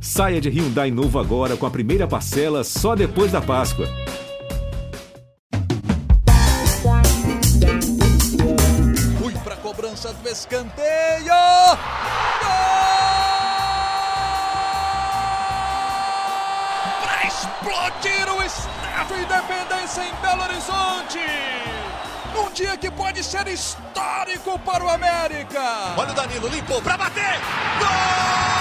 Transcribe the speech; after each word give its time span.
Saia 0.00 0.40
de 0.40 0.48
Hyundai 0.48 0.90
novo 0.90 1.18
agora 1.18 1.56
com 1.56 1.66
a 1.66 1.70
primeira 1.70 2.06
parcela 2.06 2.62
só 2.62 2.94
depois 2.94 3.32
da 3.32 3.40
Páscoa. 3.40 3.86
Fui 9.18 9.32
para 9.44 9.56
cobrança 9.56 10.12
do 10.12 10.28
escanteio. 10.28 11.32
Para 17.02 17.26
explodir 17.26 18.28
o 18.36 18.42
Estádio 18.42 19.16
Independência 19.22 20.02
em 20.04 20.14
Belo 20.22 20.42
Horizonte. 20.42 21.18
Um 22.38 22.52
dia 22.52 22.76
que 22.76 22.90
pode 22.90 23.24
ser 23.24 23.48
histórico 23.48 24.58
para 24.58 24.84
o 24.84 24.88
América. 24.88 25.94
Olha 25.96 26.12
o 26.12 26.14
Danilo, 26.14 26.48
limpou 26.48 26.82
para 26.82 26.96
bater. 26.98 27.40
Gol! 27.78 28.55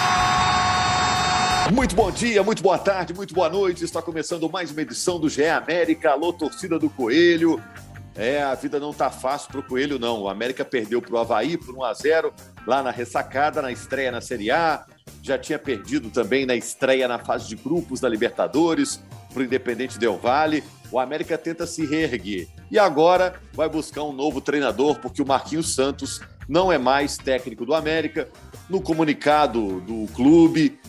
Muito 1.73 1.95
bom 1.95 2.11
dia, 2.11 2.43
muito 2.43 2.61
boa 2.61 2.77
tarde, 2.77 3.11
muito 3.11 3.33
boa 3.33 3.49
noite. 3.49 3.83
Está 3.83 3.99
começando 3.99 4.47
mais 4.47 4.69
uma 4.69 4.81
edição 4.81 5.19
do 5.19 5.27
GE 5.27 5.45
América. 5.47 6.11
Alô, 6.11 6.31
torcida 6.31 6.77
do 6.77 6.89
Coelho. 6.91 7.61
É, 8.15 8.41
a 8.41 8.53
vida 8.53 8.79
não 8.79 8.93
tá 8.93 9.09
fácil 9.09 9.49
pro 9.49 9.63
Coelho, 9.63 9.97
não. 9.97 10.21
O 10.21 10.29
América 10.29 10.63
perdeu 10.63 11.01
pro 11.01 11.17
Havaí 11.17 11.57
por 11.57 11.75
1 11.75 11.83
a 11.83 11.93
0 11.93 12.33
lá 12.67 12.83
na 12.83 12.91
ressacada, 12.91 13.63
na 13.63 13.71
estreia 13.71 14.11
na 14.11 14.21
Série 14.21 14.51
A. 14.51 14.85
Já 15.23 15.39
tinha 15.39 15.57
perdido 15.57 16.11
também 16.11 16.45
na 16.45 16.55
estreia 16.55 17.07
na 17.07 17.17
fase 17.17 17.47
de 17.47 17.55
grupos 17.55 17.99
da 17.99 18.07
Libertadores 18.07 19.03
pro 19.33 19.43
Independente 19.43 19.97
Del 19.97 20.17
Vale. 20.17 20.63
O 20.91 20.99
América 20.99 21.35
tenta 21.35 21.65
se 21.65 21.83
reerguer. 21.83 22.47
E 22.69 22.77
agora 22.77 23.41
vai 23.53 23.67
buscar 23.67 24.03
um 24.03 24.13
novo 24.13 24.39
treinador, 24.39 24.99
porque 24.99 25.21
o 25.21 25.27
Marquinhos 25.27 25.73
Santos 25.73 26.21
não 26.47 26.71
é 26.71 26.77
mais 26.77 27.17
técnico 27.17 27.65
do 27.65 27.73
América. 27.73 28.29
No 28.69 28.81
comunicado 28.81 29.81
do 29.81 30.07
clube, 30.13 30.79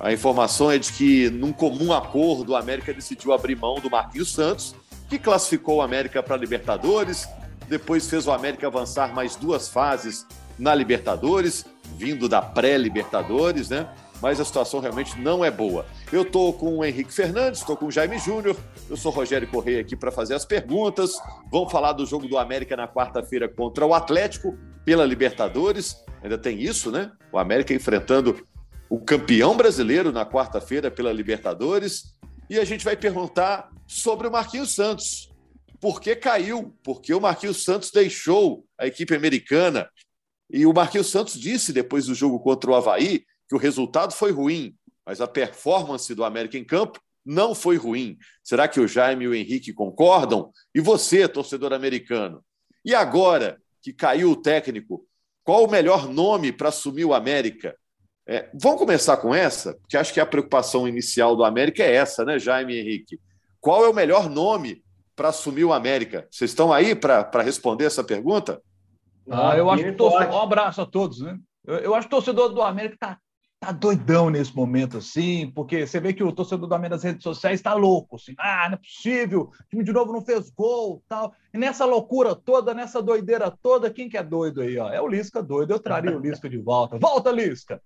a 0.00 0.12
informação 0.12 0.70
é 0.70 0.78
de 0.78 0.92
que, 0.92 1.30
num 1.30 1.52
comum 1.52 1.92
acordo, 1.92 2.52
o 2.52 2.56
América 2.56 2.92
decidiu 2.92 3.32
abrir 3.32 3.56
mão 3.56 3.76
do 3.76 3.90
Marquinhos 3.90 4.32
Santos, 4.32 4.74
que 5.08 5.18
classificou 5.18 5.76
o 5.76 5.82
América 5.82 6.22
para 6.22 6.34
a 6.34 6.38
Libertadores, 6.38 7.28
depois 7.68 8.08
fez 8.08 8.26
o 8.26 8.32
América 8.32 8.66
avançar 8.66 9.14
mais 9.14 9.36
duas 9.36 9.68
fases 9.68 10.26
na 10.58 10.74
Libertadores, 10.74 11.64
vindo 11.96 12.28
da 12.28 12.42
pré-Libertadores, 12.42 13.68
né? 13.70 13.88
Mas 14.20 14.40
a 14.40 14.44
situação 14.44 14.80
realmente 14.80 15.18
não 15.20 15.44
é 15.44 15.50
boa. 15.50 15.84
Eu 16.12 16.22
estou 16.22 16.52
com 16.52 16.78
o 16.78 16.84
Henrique 16.84 17.12
Fernandes, 17.12 17.60
estou 17.60 17.76
com 17.76 17.86
o 17.86 17.90
Jaime 17.90 18.18
Júnior, 18.18 18.56
eu 18.88 18.96
sou 18.96 19.12
Rogério 19.12 19.46
Correia 19.48 19.80
aqui 19.80 19.96
para 19.96 20.10
fazer 20.10 20.34
as 20.34 20.44
perguntas. 20.44 21.12
Vamos 21.50 21.70
falar 21.70 21.92
do 21.92 22.06
jogo 22.06 22.26
do 22.26 22.38
América 22.38 22.76
na 22.76 22.88
quarta-feira 22.88 23.48
contra 23.48 23.84
o 23.84 23.92
Atlético 23.92 24.56
pela 24.84 25.04
Libertadores. 25.04 25.96
Ainda 26.22 26.38
tem 26.38 26.60
isso, 26.60 26.90
né? 26.90 27.10
O 27.30 27.38
América 27.38 27.74
enfrentando 27.74 28.36
o 28.94 29.00
campeão 29.00 29.56
brasileiro 29.56 30.12
na 30.12 30.24
quarta-feira 30.24 30.88
pela 30.88 31.12
Libertadores. 31.12 32.14
E 32.48 32.60
a 32.60 32.64
gente 32.64 32.84
vai 32.84 32.96
perguntar 32.96 33.68
sobre 33.88 34.28
o 34.28 34.30
Marquinhos 34.30 34.72
Santos. 34.72 35.32
Por 35.80 36.00
que 36.00 36.14
caiu? 36.14 36.72
Porque 36.80 37.12
o 37.12 37.20
Marquinhos 37.20 37.64
Santos 37.64 37.90
deixou 37.90 38.64
a 38.78 38.86
equipe 38.86 39.12
americana. 39.12 39.90
E 40.48 40.64
o 40.64 40.72
Marquinhos 40.72 41.10
Santos 41.10 41.34
disse 41.34 41.72
depois 41.72 42.06
do 42.06 42.14
jogo 42.14 42.38
contra 42.38 42.70
o 42.70 42.74
Havaí 42.76 43.24
que 43.48 43.56
o 43.56 43.58
resultado 43.58 44.12
foi 44.12 44.30
ruim, 44.30 44.76
mas 45.04 45.20
a 45.20 45.26
performance 45.26 46.14
do 46.14 46.22
América 46.22 46.56
em 46.56 46.64
campo 46.64 47.00
não 47.26 47.52
foi 47.52 47.76
ruim. 47.76 48.16
Será 48.44 48.68
que 48.68 48.78
o 48.78 48.86
Jaime 48.86 49.24
e 49.24 49.28
o 49.28 49.34
Henrique 49.34 49.72
concordam? 49.72 50.52
E 50.72 50.80
você, 50.80 51.26
torcedor 51.26 51.72
americano? 51.72 52.44
E 52.84 52.94
agora 52.94 53.60
que 53.82 53.92
caiu 53.92 54.30
o 54.30 54.36
técnico, 54.36 55.04
qual 55.42 55.64
o 55.64 55.70
melhor 55.70 56.08
nome 56.08 56.52
para 56.52 56.68
assumir 56.68 57.04
o 57.04 57.12
América? 57.12 57.76
É, 58.26 58.48
vamos 58.54 58.78
começar 58.78 59.18
com 59.18 59.34
essa, 59.34 59.74
porque 59.74 59.96
acho 59.96 60.12
que 60.12 60.20
a 60.20 60.26
preocupação 60.26 60.88
inicial 60.88 61.36
do 61.36 61.44
América 61.44 61.82
é 61.82 61.94
essa, 61.94 62.24
né, 62.24 62.38
Jaime 62.38 62.74
e 62.74 62.80
Henrique? 62.80 63.20
Qual 63.60 63.84
é 63.84 63.88
o 63.88 63.94
melhor 63.94 64.30
nome 64.30 64.82
para 65.14 65.28
assumir 65.28 65.64
o 65.64 65.72
América? 65.72 66.26
Vocês 66.30 66.50
estão 66.50 66.72
aí 66.72 66.94
para 66.94 67.42
responder 67.42 67.84
essa 67.84 68.02
pergunta? 68.02 68.62
Ah, 69.30 69.56
eu 69.56 69.70
acho 69.70 69.84
que 69.84 69.92
torcedor, 69.92 70.34
um 70.34 70.42
abraço 70.42 70.80
a 70.80 70.86
todos, 70.86 71.20
né? 71.20 71.38
Eu, 71.66 71.76
eu 71.76 71.94
acho 71.94 72.08
que 72.08 72.14
o 72.14 72.18
torcedor 72.18 72.50
do 72.50 72.62
América 72.62 72.94
está 72.94 73.18
tá 73.60 73.72
doidão 73.72 74.28
nesse 74.28 74.54
momento, 74.54 74.98
assim, 74.98 75.50
porque 75.54 75.86
você 75.86 75.98
vê 75.98 76.12
que 76.12 76.22
o 76.22 76.32
torcedor 76.32 76.68
do 76.68 76.74
América 76.74 76.96
nas 76.96 77.04
redes 77.04 77.22
sociais 77.22 77.60
está 77.60 77.72
louco, 77.74 78.16
assim, 78.16 78.34
ah, 78.38 78.68
não 78.68 78.74
é 78.74 78.78
possível, 78.78 79.42
o 79.42 79.68
time 79.70 79.84
de 79.84 79.92
novo 79.92 80.12
não 80.12 80.22
fez 80.22 80.50
gol, 80.50 81.02
tal. 81.08 81.32
E 81.52 81.58
nessa 81.58 81.86
loucura 81.86 82.34
toda, 82.34 82.74
nessa 82.74 83.02
doideira 83.02 83.50
toda, 83.50 83.90
quem 83.90 84.08
que 84.08 84.16
é 84.16 84.22
doido 84.22 84.60
aí, 84.60 84.78
ó? 84.78 84.90
É 84.90 85.00
o 85.00 85.08
Lisca 85.08 85.42
doido, 85.42 85.72
eu 85.72 85.78
traria 85.78 86.14
o 86.14 86.20
Lisca 86.20 86.48
de 86.48 86.58
volta. 86.58 86.98
Volta, 86.98 87.30
Lisca! 87.30 87.80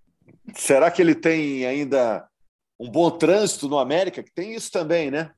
Será 0.55 0.91
que 0.91 1.03
ele 1.03 1.15
tem 1.15 1.66
ainda 1.66 2.27
um 2.78 2.91
bom 2.91 3.11
trânsito 3.11 3.69
no 3.69 3.78
América? 3.78 4.22
Que 4.22 4.33
tem 4.33 4.55
isso 4.55 4.71
também, 4.71 5.11
né? 5.11 5.31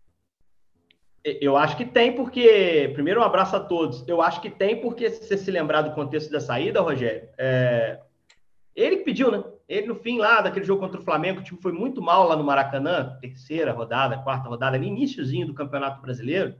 Eu 1.23 1.57
acho 1.57 1.77
que 1.77 1.85
tem, 1.85 2.15
porque. 2.15 2.91
Primeiro, 2.95 3.21
um 3.21 3.25
abraço 3.25 3.55
a 3.55 3.61
todos. 3.61 4.07
Eu 4.09 4.23
acho 4.23 4.41
que 4.41 4.49
tem, 4.49 4.81
porque, 4.81 5.11
se 5.11 5.25
você 5.25 5.37
se 5.37 5.51
lembrar 5.51 5.83
do 5.83 5.95
contexto 5.95 6.31
da 6.31 6.41
saída, 6.41 6.81
Rogério, 6.81 7.29
é... 7.37 8.01
ele 8.75 8.99
pediu, 8.99 9.31
né? 9.31 9.45
Ele, 9.69 9.87
no 9.87 9.95
fim 9.95 10.19
lá 10.19 10.41
daquele 10.41 10.65
jogo 10.65 10.81
contra 10.81 11.01
o 11.01 11.05
Flamengo, 11.05 11.41
o 11.41 11.45
time 11.45 11.61
foi 11.61 11.73
muito 11.73 12.01
mal 12.01 12.27
lá 12.27 12.35
no 12.35 12.43
Maracanã, 12.43 13.19
terceira 13.21 13.73
rodada, 13.73 14.19
quarta 14.19 14.49
rodada, 14.49 14.77
iníciozinho 14.77 15.47
do 15.47 15.55
Campeonato 15.55 16.01
Brasileiro. 16.01 16.57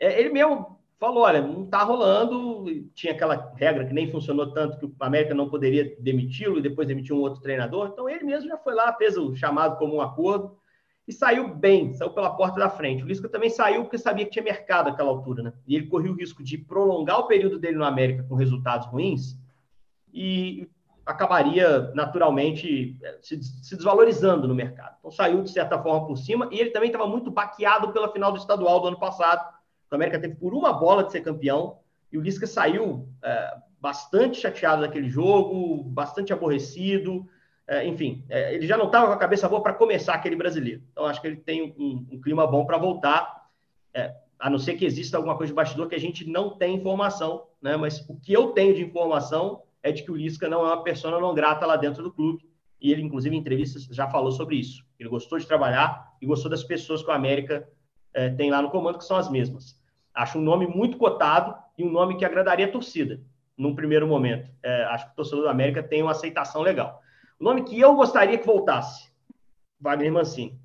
É, 0.00 0.18
ele 0.18 0.30
mesmo 0.30 0.75
falou: 0.98 1.24
olha, 1.24 1.40
não 1.40 1.66
tá 1.66 1.82
rolando. 1.82 2.64
Tinha 2.94 3.12
aquela 3.12 3.52
regra 3.56 3.84
que 3.84 3.94
nem 3.94 4.10
funcionou 4.10 4.52
tanto 4.52 4.78
que 4.78 4.86
o 4.86 4.94
América 5.00 5.34
não 5.34 5.48
poderia 5.48 5.96
demiti-lo 6.00 6.58
e 6.58 6.62
depois 6.62 6.88
demitir 6.88 7.14
um 7.14 7.20
outro 7.20 7.42
treinador. 7.42 7.90
Então 7.92 8.08
ele 8.08 8.24
mesmo 8.24 8.48
já 8.48 8.58
foi 8.58 8.74
lá, 8.74 8.92
fez 8.94 9.16
o 9.16 9.34
chamado 9.34 9.78
como 9.78 9.96
um 9.96 10.00
acordo 10.00 10.56
e 11.06 11.12
saiu 11.12 11.54
bem, 11.54 11.92
saiu 11.92 12.10
pela 12.10 12.30
porta 12.30 12.58
da 12.58 12.68
frente. 12.68 13.04
O 13.04 13.06
Lisca 13.06 13.28
também 13.28 13.48
saiu 13.48 13.82
porque 13.82 13.98
sabia 13.98 14.24
que 14.24 14.32
tinha 14.32 14.42
mercado 14.42 14.90
naquela 14.90 15.08
altura, 15.08 15.42
né? 15.42 15.52
E 15.66 15.76
ele 15.76 15.86
corria 15.86 16.10
o 16.10 16.16
risco 16.16 16.42
de 16.42 16.58
prolongar 16.58 17.20
o 17.20 17.28
período 17.28 17.58
dele 17.58 17.76
no 17.76 17.84
América 17.84 18.24
com 18.24 18.34
resultados 18.34 18.88
ruins 18.88 19.38
e 20.12 20.68
acabaria 21.04 21.92
naturalmente 21.94 22.98
eh, 23.00 23.18
se 23.22 23.76
desvalorizando 23.76 24.48
no 24.48 24.54
mercado. 24.54 24.96
Então 24.98 25.10
saiu 25.12 25.42
de 25.42 25.50
certa 25.50 25.80
forma 25.80 26.04
por 26.04 26.16
cima 26.16 26.48
e 26.50 26.58
ele 26.58 26.70
também 26.70 26.88
estava 26.88 27.06
muito 27.06 27.30
baqueado 27.30 27.92
pela 27.92 28.10
final 28.10 28.32
do 28.32 28.38
estadual 28.38 28.80
do 28.80 28.88
ano 28.88 28.98
passado. 28.98 29.55
O 29.90 29.94
América 29.94 30.18
teve 30.18 30.34
por 30.34 30.54
uma 30.54 30.72
bola 30.72 31.04
de 31.04 31.12
ser 31.12 31.20
campeão 31.20 31.78
e 32.12 32.18
o 32.18 32.20
Lisca 32.20 32.46
saiu 32.46 33.08
é, 33.22 33.54
bastante 33.80 34.40
chateado 34.40 34.82
daquele 34.82 35.08
jogo, 35.08 35.82
bastante 35.84 36.32
aborrecido. 36.32 37.28
É, 37.68 37.86
enfim, 37.86 38.24
é, 38.28 38.54
ele 38.54 38.66
já 38.66 38.76
não 38.76 38.86
estava 38.86 39.06
com 39.06 39.12
a 39.12 39.18
cabeça 39.18 39.48
boa 39.48 39.62
para 39.62 39.74
começar 39.74 40.14
aquele 40.14 40.36
brasileiro. 40.36 40.82
Então, 40.92 41.04
acho 41.04 41.20
que 41.20 41.26
ele 41.26 41.36
tem 41.36 41.74
um, 41.78 42.06
um 42.12 42.20
clima 42.20 42.46
bom 42.46 42.64
para 42.64 42.78
voltar, 42.78 43.48
é, 43.92 44.14
a 44.38 44.50
não 44.50 44.58
ser 44.58 44.74
que 44.74 44.84
exista 44.84 45.16
alguma 45.16 45.36
coisa 45.36 45.52
de 45.52 45.56
bastidor 45.56 45.88
que 45.88 45.94
a 45.94 46.00
gente 46.00 46.28
não 46.28 46.50
tem 46.50 46.76
informação, 46.76 47.46
né? 47.60 47.76
Mas 47.76 48.00
o 48.08 48.16
que 48.20 48.32
eu 48.32 48.48
tenho 48.48 48.74
de 48.74 48.82
informação 48.82 49.62
é 49.82 49.90
de 49.90 50.02
que 50.02 50.10
o 50.10 50.16
Lisca 50.16 50.48
não 50.48 50.60
é 50.60 50.74
uma 50.74 50.82
pessoa 50.82 51.18
não 51.20 51.34
grata 51.34 51.64
lá 51.64 51.76
dentro 51.76 52.02
do 52.02 52.12
clube. 52.12 52.46
E 52.80 52.92
ele, 52.92 53.02
inclusive, 53.02 53.34
em 53.34 53.38
entrevistas, 53.38 53.84
já 53.84 54.08
falou 54.08 54.30
sobre 54.30 54.56
isso. 54.56 54.84
Ele 54.98 55.08
gostou 55.08 55.38
de 55.38 55.46
trabalhar 55.46 56.14
e 56.20 56.26
gostou 56.26 56.50
das 56.50 56.62
pessoas 56.62 57.02
que 57.02 57.08
o 57.08 57.12
América 57.12 57.66
é, 58.16 58.30
tem 58.30 58.50
lá 58.50 58.62
no 58.62 58.70
comando, 58.70 58.96
que 58.96 59.04
são 59.04 59.18
as 59.18 59.30
mesmas. 59.30 59.78
Acho 60.14 60.38
um 60.38 60.42
nome 60.42 60.66
muito 60.66 60.96
cotado 60.96 61.54
e 61.76 61.84
um 61.84 61.90
nome 61.90 62.16
que 62.16 62.24
agradaria 62.24 62.64
a 62.64 62.72
torcida, 62.72 63.20
num 63.56 63.74
primeiro 63.74 64.08
momento. 64.08 64.50
É, 64.62 64.84
acho 64.84 65.04
que 65.04 65.12
o 65.12 65.16
torcedor 65.16 65.44
do 65.44 65.50
América 65.50 65.82
tem 65.82 66.02
uma 66.02 66.12
aceitação 66.12 66.62
legal. 66.62 67.02
O 67.38 67.44
nome 67.44 67.62
que 67.64 67.78
eu 67.78 67.94
gostaria 67.94 68.38
que 68.38 68.46
voltasse, 68.46 69.12
Wagner 69.78 70.10
Mancini. 70.10 70.58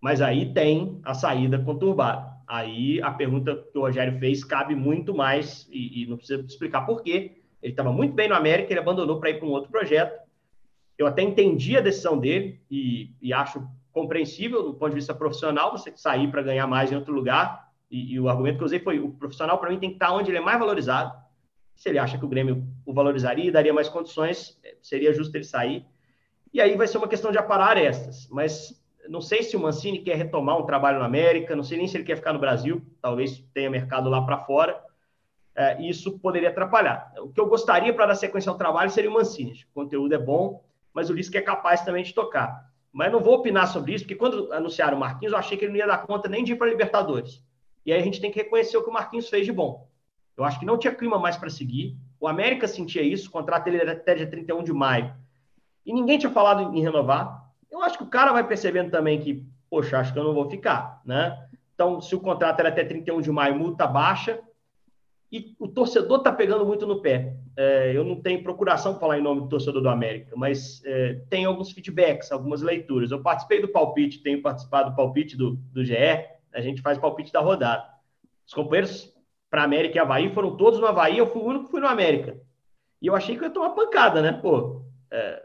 Mas 0.00 0.20
aí 0.20 0.52
tem 0.52 1.00
a 1.04 1.14
saída 1.14 1.56
conturbada. 1.60 2.36
Aí 2.48 3.00
a 3.00 3.12
pergunta 3.12 3.54
que 3.72 3.78
o 3.78 3.82
Rogério 3.82 4.18
fez 4.18 4.42
cabe 4.42 4.74
muito 4.74 5.14
mais, 5.14 5.68
e, 5.70 6.02
e 6.02 6.06
não 6.06 6.16
precisa 6.16 6.42
explicar 6.42 6.82
por 6.82 7.02
quê. 7.02 7.42
Ele 7.62 7.72
estava 7.72 7.92
muito 7.92 8.14
bem 8.14 8.28
no 8.28 8.34
América, 8.34 8.72
ele 8.72 8.80
abandonou 8.80 9.20
para 9.20 9.30
ir 9.30 9.38
para 9.38 9.46
um 9.46 9.52
outro 9.52 9.70
projeto. 9.70 10.18
Eu 10.96 11.06
até 11.06 11.22
entendi 11.22 11.76
a 11.76 11.80
decisão 11.80 12.18
dele 12.18 12.60
e, 12.68 13.12
e 13.22 13.32
acho 13.32 13.64
compreensível 13.92 14.62
do 14.62 14.74
ponto 14.74 14.90
de 14.90 14.96
vista 14.96 15.14
profissional 15.14 15.72
você 15.72 15.92
sair 15.96 16.30
para 16.30 16.42
ganhar 16.42 16.66
mais 16.66 16.92
em 16.92 16.96
outro 16.96 17.12
lugar. 17.12 17.68
E, 17.90 18.14
e, 18.14 18.20
o 18.20 18.28
argumento 18.28 18.58
que 18.58 18.62
eu 18.62 18.66
usei 18.66 18.80
foi: 18.80 18.98
o 18.98 19.10
profissional, 19.10 19.58
para 19.58 19.70
mim, 19.70 19.78
tem 19.78 19.90
que 19.90 19.96
estar 19.96 20.12
onde 20.12 20.30
ele 20.30 20.38
é 20.38 20.42
mais 20.42 20.58
valorizado. 20.58 21.12
Se 21.74 21.88
ele 21.88 21.98
acha 21.98 22.18
que 22.18 22.24
o 22.24 22.28
Grêmio 22.28 22.66
o 22.84 22.92
valorizaria 22.92 23.44
e 23.44 23.50
daria 23.50 23.72
mais 23.72 23.88
condições, 23.88 24.60
seria 24.82 25.12
justo 25.12 25.34
ele 25.36 25.44
sair. 25.44 25.86
E 26.52 26.60
aí 26.60 26.76
vai 26.76 26.86
ser 26.86 26.98
uma 26.98 27.08
questão 27.08 27.30
de 27.30 27.38
aparar 27.38 27.76
estas. 27.76 28.28
Mas 28.30 28.82
não 29.08 29.20
sei 29.20 29.42
se 29.42 29.56
o 29.56 29.60
Mancini 29.60 30.00
quer 30.00 30.16
retomar 30.16 30.58
um 30.58 30.66
trabalho 30.66 30.98
na 30.98 31.04
América, 31.04 31.54
não 31.56 31.62
sei 31.62 31.78
nem 31.78 31.86
se 31.86 31.96
ele 31.96 32.04
quer 32.04 32.16
ficar 32.16 32.32
no 32.32 32.38
Brasil, 32.38 32.82
talvez 33.00 33.38
tenha 33.54 33.70
mercado 33.70 34.08
lá 34.08 34.22
para 34.22 34.38
fora. 34.38 34.82
É, 35.54 35.82
isso 35.82 36.18
poderia 36.20 36.50
atrapalhar. 36.50 37.12
O 37.18 37.30
que 37.30 37.40
eu 37.40 37.46
gostaria 37.46 37.92
para 37.92 38.06
dar 38.06 38.14
sequência 38.14 38.50
ao 38.50 38.56
trabalho 38.56 38.90
seria 38.90 39.10
o 39.10 39.14
Mancini. 39.14 39.64
O 39.70 39.74
conteúdo 39.74 40.14
é 40.14 40.18
bom, 40.18 40.64
mas 40.92 41.10
o 41.10 41.12
Lisca 41.12 41.38
é 41.38 41.42
capaz 41.42 41.82
também 41.82 42.04
de 42.04 42.14
tocar. 42.14 42.67
Mas 42.92 43.12
não 43.12 43.20
vou 43.20 43.34
opinar 43.34 43.66
sobre 43.68 43.94
isso, 43.94 44.04
porque 44.04 44.16
quando 44.16 44.52
anunciaram 44.52 44.96
o 44.96 45.00
Marquinhos, 45.00 45.32
eu 45.32 45.38
achei 45.38 45.56
que 45.56 45.64
ele 45.64 45.72
não 45.72 45.78
ia 45.78 45.86
dar 45.86 46.06
conta 46.06 46.28
nem 46.28 46.42
de 46.42 46.52
ir 46.52 46.56
para 46.56 46.66
a 46.66 46.70
Libertadores. 46.70 47.44
E 47.84 47.92
aí 47.92 48.00
a 48.00 48.04
gente 48.04 48.20
tem 48.20 48.30
que 48.30 48.38
reconhecer 48.38 48.76
o 48.76 48.82
que 48.82 48.90
o 48.90 48.92
Marquinhos 48.92 49.28
fez 49.28 49.46
de 49.46 49.52
bom. 49.52 49.88
Eu 50.36 50.44
acho 50.44 50.58
que 50.58 50.66
não 50.66 50.78
tinha 50.78 50.94
clima 50.94 51.18
mais 51.18 51.36
para 51.36 51.50
seguir. 51.50 51.96
O 52.20 52.26
América 52.26 52.66
sentia 52.66 53.02
isso, 53.02 53.28
o 53.28 53.32
contrato 53.32 53.64
dele 53.64 53.78
era 53.78 53.92
até 53.92 54.14
dia 54.14 54.26
31 54.26 54.62
de 54.62 54.72
maio 54.72 55.14
e 55.88 55.92
ninguém 55.94 56.18
tinha 56.18 56.30
falado 56.30 56.76
em 56.76 56.82
renovar. 56.82 57.50
eu 57.70 57.82
acho 57.82 57.96
que 57.96 58.04
o 58.04 58.08
cara 58.08 58.30
vai 58.30 58.46
percebendo 58.46 58.90
também 58.90 59.18
que, 59.18 59.42
poxa, 59.70 59.98
acho 59.98 60.12
que 60.12 60.18
eu 60.18 60.24
não 60.24 60.34
vou 60.34 60.48
ficar, 60.50 61.00
né? 61.02 61.48
Então, 61.74 61.98
se 61.98 62.14
o 62.14 62.20
contrato 62.20 62.60
era 62.60 62.68
até 62.68 62.84
31 62.84 63.22
de 63.22 63.32
maio, 63.32 63.58
multa 63.58 63.86
baixa, 63.86 64.38
e 65.32 65.56
o 65.58 65.66
torcedor 65.66 66.18
está 66.18 66.30
pegando 66.30 66.66
muito 66.66 66.86
no 66.86 67.00
pé. 67.00 67.34
É, 67.60 67.90
eu 67.92 68.04
não 68.04 68.14
tenho 68.14 68.40
procuração 68.40 68.92
para 68.92 69.00
falar 69.00 69.18
em 69.18 69.22
nome 69.22 69.40
do 69.40 69.48
torcedor 69.48 69.82
do 69.82 69.88
América, 69.88 70.32
mas 70.36 70.80
é, 70.84 71.14
tem 71.28 71.44
alguns 71.44 71.72
feedbacks, 71.72 72.30
algumas 72.30 72.62
leituras. 72.62 73.10
Eu 73.10 73.20
participei 73.20 73.60
do 73.60 73.66
palpite, 73.66 74.22
tenho 74.22 74.40
participado 74.40 74.90
do 74.90 74.96
palpite 74.96 75.36
do, 75.36 75.56
do 75.72 75.84
GE, 75.84 75.96
a 76.54 76.60
gente 76.60 76.80
faz 76.80 76.98
palpite 76.98 77.32
da 77.32 77.40
rodada. 77.40 77.84
Os 78.46 78.54
companheiros 78.54 79.12
para 79.50 79.64
América 79.64 79.96
e 79.96 79.98
Havaí 79.98 80.32
foram 80.32 80.56
todos 80.56 80.78
no 80.78 80.86
Havaí, 80.86 81.18
eu 81.18 81.26
fui 81.26 81.42
o 81.42 81.46
único 81.46 81.64
que 81.64 81.72
fui 81.72 81.80
no 81.80 81.88
América. 81.88 82.40
E 83.02 83.08
eu 83.08 83.16
achei 83.16 83.36
que 83.36 83.42
eu 83.42 83.48
ia 83.48 83.52
tomar 83.52 83.70
pancada, 83.70 84.22
né? 84.22 84.30
Pô, 84.30 84.82
é, 85.10 85.42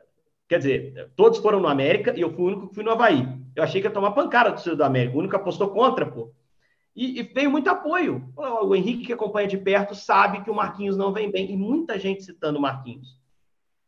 quer 0.48 0.60
dizer, 0.60 1.12
todos 1.16 1.40
foram 1.40 1.60
no 1.60 1.68
América 1.68 2.14
e 2.16 2.22
eu 2.22 2.32
fui 2.32 2.44
o 2.44 2.48
único 2.48 2.68
que 2.68 2.76
fui 2.76 2.84
no 2.84 2.92
Havaí. 2.92 3.28
Eu 3.56 3.64
achei 3.64 3.82
que 3.82 3.88
ia 3.88 3.92
tomar 3.92 4.12
pancada 4.12 4.52
do 4.52 4.54
torcedor 4.54 4.78
do 4.78 4.84
América, 4.84 5.16
o 5.16 5.20
único 5.20 5.34
que 5.34 5.42
apostou 5.42 5.72
contra, 5.72 6.06
pô. 6.06 6.32
E, 6.96 7.20
e, 7.20 7.24
veio 7.24 7.50
muito 7.50 7.70
apoio. 7.70 8.32
O 8.36 8.76
Henrique, 8.76 9.08
que 9.08 9.14
acompanha 9.14 9.48
de 9.48 9.58
perto, 9.58 9.96
sabe 9.96 10.44
que 10.44 10.50
o 10.50 10.56
Marquinhos 10.56 10.96
não 10.96 11.12
vem 11.12 11.32
bem. 11.32 11.52
E 11.52 11.58
muita 11.58 11.98
gente 11.98 12.24
citando 12.24 12.60
o 12.60 12.62
Marquinhos. 12.62 13.20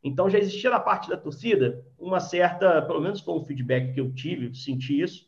Então 0.03 0.29
já 0.29 0.37
existia 0.37 0.69
da 0.69 0.79
parte 0.79 1.09
da 1.09 1.17
torcida 1.17 1.83
uma 1.97 2.19
certa, 2.19 2.81
pelo 2.83 3.01
menos 3.01 3.21
com 3.21 3.37
o 3.37 3.43
feedback 3.43 3.93
que 3.93 3.99
eu 3.99 4.13
tive, 4.13 4.53
senti 4.55 5.01
isso, 5.01 5.27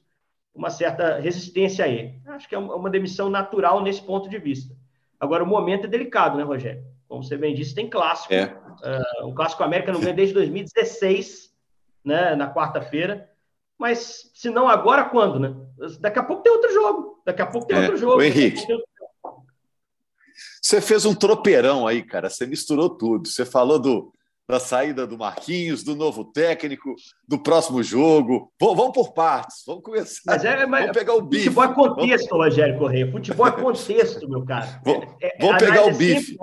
uma 0.53 0.69
certa 0.69 1.19
resistência 1.19 1.85
a 1.85 1.87
ele. 1.87 2.21
Acho 2.27 2.47
que 2.47 2.53
é 2.53 2.59
uma 2.59 2.89
demissão 2.89 3.29
natural 3.29 3.81
nesse 3.81 4.01
ponto 4.03 4.29
de 4.29 4.37
vista. 4.37 4.75
Agora, 5.19 5.43
o 5.43 5.47
momento 5.47 5.85
é 5.85 5.87
delicado, 5.87 6.37
né, 6.37 6.43
Rogério? 6.43 6.83
Como 7.07 7.23
você 7.23 7.37
bem 7.37 7.55
disse, 7.55 7.73
tem 7.73 7.89
clássico. 7.89 8.33
É. 8.33 8.55
Uh, 9.23 9.27
um 9.27 9.33
clássico 9.33 9.63
América 9.63 9.91
não 9.91 9.99
ganha 9.99 10.13
desde 10.13 10.35
2016, 10.35 11.51
né, 12.05 12.35
na 12.35 12.53
quarta-feira. 12.53 13.29
Mas 13.77 14.31
se 14.33 14.49
não 14.49 14.67
agora, 14.67 15.05
quando, 15.05 15.39
né? 15.39 15.55
Daqui 15.99 16.17
a 16.17 16.23
pouco 16.23 16.41
tem 16.41 16.51
outro 16.51 16.73
jogo. 16.73 17.21
Daqui 17.25 17.41
a 17.41 17.45
pouco 17.45 17.67
tem 17.67 17.77
é. 17.77 17.81
outro 17.81 17.97
jogo. 17.97 18.17
O 18.17 18.23
Henrique. 18.23 18.65
Você 20.61 20.81
fez 20.81 21.05
um 21.05 21.13
tropeirão 21.13 21.87
aí, 21.87 22.03
cara. 22.03 22.29
Você 22.29 22.45
misturou 22.45 22.89
tudo. 22.89 23.27
Você 23.27 23.45
falou 23.45 23.79
do, 23.79 24.11
da 24.47 24.59
saída 24.59 25.05
do 25.05 25.17
Marquinhos, 25.17 25.83
do 25.83 25.95
novo 25.95 26.25
técnico, 26.25 26.95
do 27.27 27.37
próximo 27.37 27.83
jogo. 27.83 28.51
vamos 28.59 28.93
por 28.93 29.13
partes. 29.13 29.63
Vamos 29.65 29.83
começar. 29.83 30.45
É, 30.45 30.65
vamos 30.65 30.91
pegar 30.91 31.13
o 31.13 31.21
bife. 31.21 31.43
Futebol 31.45 31.63
é 31.63 31.73
contexto, 31.73 32.29
vamos... 32.29 32.45
Rogério 32.45 32.79
Correia. 32.79 33.11
Futebol 33.11 33.47
é 33.47 33.51
contexto, 33.51 34.29
meu 34.29 34.43
cara. 34.43 34.81
Vamos, 34.83 35.15
é, 35.21 35.37
vamos 35.39 35.57
pegar 35.57 35.85
o 35.85 35.93
bife. 35.93 36.35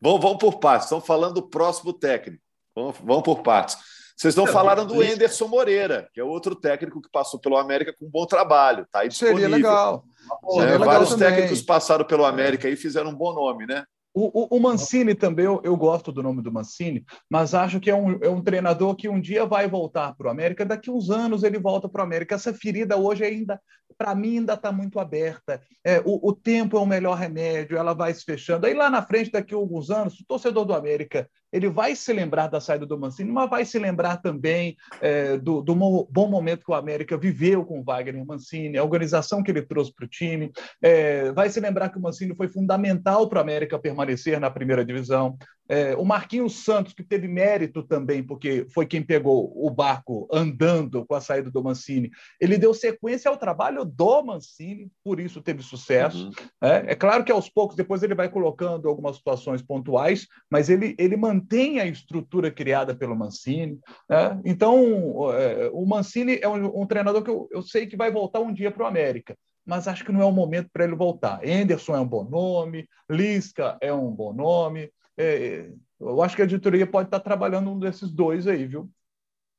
Vamos, 0.00 0.20
vamos 0.20 0.38
por 0.38 0.58
partes. 0.58 0.86
Estamos 0.86 1.06
falando 1.06 1.34
do 1.34 1.42
próximo 1.42 1.92
técnico. 1.92 2.42
Vamos, 2.74 2.96
vamos 3.02 3.22
por 3.22 3.42
partes. 3.42 3.76
Vocês 4.22 4.36
não 4.36 4.46
falaram 4.46 4.86
do 4.86 5.02
Enderson 5.02 5.48
Moreira, 5.48 6.08
que 6.14 6.20
é 6.20 6.22
outro 6.22 6.54
técnico 6.54 7.02
que 7.02 7.10
passou 7.10 7.40
pelo 7.40 7.56
América 7.56 7.92
com 7.92 8.06
um 8.06 8.08
bom 8.08 8.24
trabalho. 8.24 8.86
Tá 8.88 9.00
aí 9.00 9.08
disponível. 9.08 9.40
Seria 9.40 9.56
legal. 9.56 10.04
Seria 10.48 10.62
é, 10.62 10.72
legal 10.78 10.86
vários 10.86 11.14
técnicos 11.16 11.60
passaram 11.60 12.04
pelo 12.04 12.24
América 12.24 12.68
e 12.68 12.76
fizeram 12.76 13.10
um 13.10 13.14
bom 13.16 13.34
nome, 13.34 13.66
né? 13.66 13.82
O, 14.14 14.44
o, 14.54 14.58
o, 14.58 14.60
Mancini 14.60 15.12
também, 15.12 15.46
eu, 15.46 15.60
eu, 15.64 15.76
gosto 15.76 16.12
do 16.12 16.22
nome 16.22 16.40
do 16.40 16.52
Mancini, 16.52 17.04
mas 17.28 17.52
acho 17.52 17.80
que 17.80 17.90
é 17.90 17.94
um, 17.96 18.16
é 18.22 18.28
um 18.28 18.42
treinador 18.42 18.94
que 18.94 19.08
um 19.08 19.18
dia 19.18 19.44
vai 19.44 19.66
voltar 19.66 20.14
para 20.14 20.28
o 20.28 20.30
América, 20.30 20.66
daqui 20.66 20.88
uns 20.88 21.10
anos 21.10 21.42
ele 21.42 21.58
volta 21.58 21.88
para 21.88 22.02
o 22.02 22.04
América. 22.04 22.36
Essa 22.36 22.54
ferida 22.54 22.96
hoje 22.96 23.24
ainda, 23.24 23.60
para 23.98 24.14
mim, 24.14 24.38
ainda 24.38 24.52
está 24.52 24.70
muito 24.70 25.00
aberta. 25.00 25.60
É, 25.82 25.98
o, 26.04 26.28
o, 26.28 26.32
tempo 26.32 26.76
é 26.76 26.80
o 26.80 26.86
melhor 26.86 27.16
remédio, 27.16 27.76
ela 27.76 27.92
vai 27.92 28.14
se 28.14 28.22
fechando. 28.22 28.66
Aí 28.66 28.74
lá 28.74 28.88
na 28.88 29.02
frente, 29.02 29.32
daqui 29.32 29.52
a 29.52 29.56
alguns 29.56 29.90
anos, 29.90 30.20
o 30.20 30.26
torcedor 30.26 30.64
do 30.64 30.74
América 30.74 31.28
ele 31.52 31.68
vai 31.68 31.94
se 31.94 32.12
lembrar 32.12 32.46
da 32.46 32.60
saída 32.60 32.86
do 32.86 32.98
Mancini, 32.98 33.30
mas 33.30 33.50
vai 33.50 33.64
se 33.64 33.78
lembrar 33.78 34.16
também 34.18 34.76
é, 35.00 35.36
do, 35.36 35.60
do, 35.60 35.74
bom 35.74 36.28
momento 36.28 36.64
que 36.64 36.70
o 36.70 36.74
América 36.74 37.16
viveu 37.16 37.64
com 37.64 37.80
o 37.80 37.84
Wagner 37.84 38.24
Mancini, 38.24 38.78
a 38.78 38.84
organização 38.84 39.42
que 39.42 39.50
ele 39.50 39.62
trouxe 39.62 39.92
para 39.92 40.06
o 40.06 40.08
time, 40.08 40.50
é, 40.80 41.30
vai 41.32 41.50
se 41.50 41.60
lembrar 41.60 41.90
que 41.90 41.98
o 41.98 42.00
Mancini 42.00 42.34
foi 42.34 42.48
fundamental 42.48 43.28
para 43.28 43.38
o 43.38 43.42
América 43.42 43.78
permanecer 43.78 44.40
na 44.40 44.50
primeira 44.50 44.84
divisão, 44.84 45.36
é, 45.68 45.96
o 45.96 46.04
Marquinhos 46.04 46.64
Santos, 46.64 46.92
que 46.92 47.02
teve 47.02 47.28
mérito 47.28 47.82
também, 47.82 48.22
porque 48.22 48.66
foi 48.74 48.84
quem 48.84 49.02
pegou 49.02 49.52
o 49.54 49.70
barco 49.70 50.28
andando 50.30 51.04
com 51.06 51.14
a 51.14 51.20
saída 51.20 51.50
do 51.50 51.62
Mancini, 51.62 52.10
ele 52.40 52.58
deu 52.58 52.74
sequência 52.74 53.30
ao 53.30 53.36
trabalho 53.36 53.84
do 53.84 54.22
Mancini, 54.22 54.90
por 55.02 55.20
isso 55.20 55.40
teve 55.40 55.62
sucesso. 55.62 56.26
Uhum. 56.26 56.32
É, 56.62 56.92
é, 56.92 56.94
claro 56.94 57.24
que 57.24 57.32
aos 57.32 57.48
poucos, 57.48 57.76
depois 57.76 58.02
ele 58.02 58.14
vai 58.14 58.28
colocando 58.28 58.88
algumas 58.88 59.16
situações 59.16 59.62
pontuais, 59.62 60.26
mas 60.50 60.68
ele, 60.68 60.94
ele 60.98 61.16
mantém 61.16 61.41
a 61.80 61.86
estrutura 61.86 62.50
criada 62.50 62.94
pelo 62.94 63.16
Mancini. 63.16 63.78
Né? 64.08 64.40
Então, 64.44 65.32
é, 65.32 65.70
o 65.72 65.84
Mancini 65.86 66.38
é 66.40 66.48
um, 66.48 66.82
um 66.82 66.86
treinador 66.86 67.22
que 67.22 67.30
eu, 67.30 67.48
eu 67.50 67.62
sei 67.62 67.86
que 67.86 67.96
vai 67.96 68.10
voltar 68.10 68.40
um 68.40 68.52
dia 68.52 68.70
para 68.70 68.84
o 68.84 68.86
América 68.86 69.36
mas 69.64 69.86
acho 69.86 70.04
que 70.04 70.10
não 70.10 70.20
é 70.20 70.24
o 70.24 70.32
momento 70.32 70.68
para 70.72 70.82
ele 70.82 70.96
voltar. 70.96 71.40
Anderson 71.44 71.94
é 71.94 72.00
um 72.00 72.06
bom 72.06 72.24
nome, 72.24 72.88
Lisca 73.08 73.78
é 73.80 73.92
um 73.92 74.10
bom 74.10 74.32
nome, 74.32 74.90
é, 75.16 75.70
eu 76.00 76.22
acho 76.22 76.34
que 76.34 76.42
a 76.42 76.44
editoria 76.44 76.86
pode 76.86 77.06
estar 77.06 77.20
trabalhando 77.20 77.70
um 77.70 77.78
desses 77.78 78.10
dois 78.10 78.46
aí, 78.46 78.66
viu? 78.66 78.90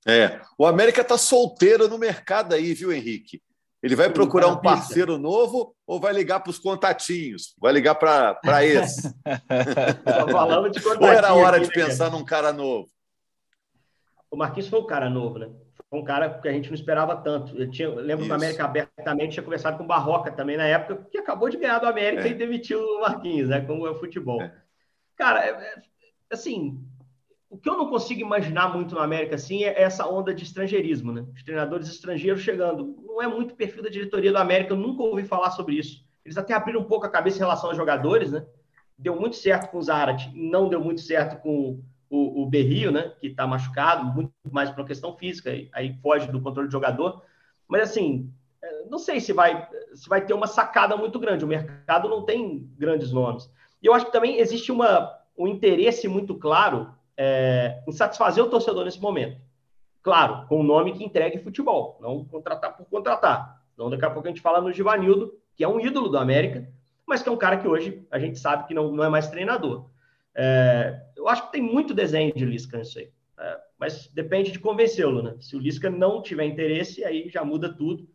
É, 0.05 0.41
o 0.57 0.65
América 0.65 1.01
está 1.01 1.17
solteiro 1.17 1.87
no 1.87 1.97
mercado 1.97 2.53
aí, 2.53 2.73
viu, 2.73 2.91
Henrique? 2.91 3.41
Ele 3.83 3.97
vai 3.97 4.09
procurar 4.09 4.47
um 4.47 4.61
parceiro 4.61 5.17
novo 5.17 5.75
ou 5.85 5.99
vai 5.99 6.13
ligar 6.13 6.39
para 6.39 6.49
os 6.49 6.57
contatinhos? 6.57 7.53
Vai 7.59 7.73
ligar 7.73 7.95
para 7.95 8.65
esse? 8.65 9.13
falando 10.31 10.69
de 10.69 10.87
ou 10.87 11.05
era 11.05 11.33
hora 11.33 11.59
de 11.59 11.67
né, 11.67 11.73
pensar 11.73 12.09
num 12.09 12.23
cara 12.23 12.53
novo? 12.53 12.87
O 14.31 14.37
Marquinhos 14.37 14.69
foi 14.69 14.79
um 14.79 14.87
cara 14.87 15.09
novo, 15.09 15.37
né? 15.37 15.49
Foi 15.89 15.99
um 15.99 16.03
cara 16.03 16.29
que 16.39 16.47
a 16.47 16.53
gente 16.53 16.69
não 16.69 16.75
esperava 16.75 17.17
tanto. 17.17 17.59
Eu, 17.59 17.69
tinha, 17.69 17.89
eu 17.89 17.95
lembro 17.95 18.23
Isso. 18.23 18.27
que 18.27 18.31
o 18.31 18.35
América 18.35 18.63
abertamente 18.63 19.33
tinha 19.33 19.43
conversado 19.43 19.77
com 19.77 19.83
o 19.83 19.87
Barroca 19.87 20.31
também 20.31 20.55
na 20.55 20.65
época, 20.65 21.05
que 21.11 21.17
acabou 21.17 21.49
de 21.49 21.57
ganhar 21.57 21.79
do 21.79 21.85
América 21.85 22.23
é. 22.23 22.31
e 22.31 22.35
demitiu 22.35 22.79
o 22.79 23.01
Marquinhos, 23.01 23.49
né? 23.49 23.59
Como 23.59 23.85
é 23.85 23.91
o 23.91 23.99
futebol. 23.99 24.41
É. 24.41 24.55
Cara, 25.17 25.45
é, 25.45 25.49
é, 25.49 25.81
assim, 26.31 26.81
o 27.53 27.57
que 27.59 27.69
eu 27.69 27.77
não 27.77 27.87
consigo 27.87 28.19
imaginar 28.19 28.73
muito 28.73 28.95
na 28.95 29.03
América 29.03 29.35
assim 29.35 29.63
é 29.63 29.79
essa 29.79 30.07
onda 30.07 30.33
de 30.33 30.43
estrangeirismo, 30.43 31.11
né? 31.11 31.23
Os 31.35 31.43
treinadores 31.43 31.87
estrangeiros 31.87 32.41
chegando. 32.41 32.95
Não 33.05 33.21
é 33.21 33.27
muito 33.27 33.53
perfil 33.53 33.83
da 33.83 33.89
diretoria 33.89 34.31
do 34.31 34.39
América, 34.39 34.73
eu 34.73 34.77
nunca 34.77 35.03
ouvi 35.03 35.23
falar 35.23 35.51
sobre 35.51 35.75
isso. 35.75 36.03
Eles 36.25 36.35
até 36.35 36.55
abriram 36.55 36.81
um 36.81 36.85
pouco 36.85 37.05
a 37.05 37.09
cabeça 37.09 37.37
em 37.37 37.41
relação 37.41 37.69
aos 37.69 37.77
jogadores, 37.77 38.31
né? 38.31 38.43
Deu 38.97 39.15
muito 39.15 39.35
certo 39.35 39.69
com 39.69 39.77
o 39.77 39.83
Zarat, 39.83 40.31
não 40.33 40.67
deu 40.67 40.83
muito 40.83 41.01
certo 41.01 41.39
com 41.43 41.79
o, 42.09 42.41
o 42.41 42.49
Berrio, 42.49 42.91
né? 42.91 43.13
Que 43.19 43.27
está 43.27 43.45
machucado, 43.45 44.03
muito 44.03 44.31
mais 44.51 44.71
por 44.71 44.79
uma 44.79 44.87
questão 44.87 45.15
física, 45.15 45.51
aí 45.73 45.93
foge 46.01 46.31
do 46.31 46.41
controle 46.41 46.67
do 46.67 46.71
jogador. 46.71 47.21
Mas 47.67 47.83
assim, 47.83 48.33
é, 48.63 48.85
não 48.89 48.97
sei 48.97 49.19
se 49.19 49.31
vai, 49.31 49.69
se 49.93 50.09
vai 50.09 50.25
ter 50.25 50.33
uma 50.33 50.47
sacada 50.47 50.97
muito 50.97 51.19
grande. 51.19 51.45
O 51.45 51.47
mercado 51.47 52.09
não 52.09 52.25
tem 52.25 52.67
grandes 52.79 53.11
nomes. 53.11 53.47
E 53.79 53.85
eu 53.85 53.93
acho 53.93 54.07
que 54.07 54.11
também 54.11 54.39
existe 54.39 54.71
uma, 54.71 55.15
um 55.37 55.47
interesse 55.47 56.07
muito 56.07 56.33
claro 56.33 56.91
é, 57.17 57.83
o 57.87 58.49
torcedor 58.49 58.85
nesse 58.85 58.99
momento. 58.99 59.39
Claro, 60.01 60.47
com 60.47 60.59
um 60.59 60.63
nome 60.63 60.93
que 60.93 61.03
entregue 61.03 61.39
futebol, 61.39 61.97
não 62.01 62.25
contratar 62.25 62.75
por 62.75 62.85
contratar. 62.85 63.61
Então, 63.73 63.89
daqui 63.89 64.05
a 64.05 64.09
pouco 64.09 64.27
a 64.27 64.31
gente 64.31 64.41
fala 64.41 64.61
no 64.61 64.71
Givanildo, 64.71 65.33
que 65.55 65.63
é 65.63 65.67
um 65.67 65.79
ídolo 65.79 66.09
do 66.09 66.17
América, 66.17 66.67
mas 67.05 67.21
que 67.21 67.29
é 67.29 67.31
um 67.31 67.37
cara 67.37 67.57
que 67.57 67.67
hoje 67.67 68.05
a 68.11 68.19
gente 68.19 68.37
sabe 68.37 68.67
que 68.67 68.73
não, 68.73 68.91
não 68.91 69.03
é 69.03 69.09
mais 69.09 69.29
treinador. 69.29 69.89
É, 70.35 71.01
eu 71.15 71.27
acho 71.27 71.45
que 71.45 71.53
tem 71.53 71.61
muito 71.61 71.93
desenho 71.93 72.33
de 72.33 72.45
Lisca 72.45 72.77
nisso 72.77 72.99
aí. 72.99 73.11
É, 73.39 73.59
mas 73.79 74.07
depende 74.07 74.51
de 74.51 74.59
convencê-lo, 74.59 75.21
né? 75.21 75.35
Se 75.39 75.55
o 75.55 75.59
Lisca 75.59 75.89
não 75.89 76.21
tiver 76.21 76.45
interesse, 76.45 77.03
aí 77.03 77.29
já 77.29 77.43
muda 77.43 77.73
tudo. 77.73 78.07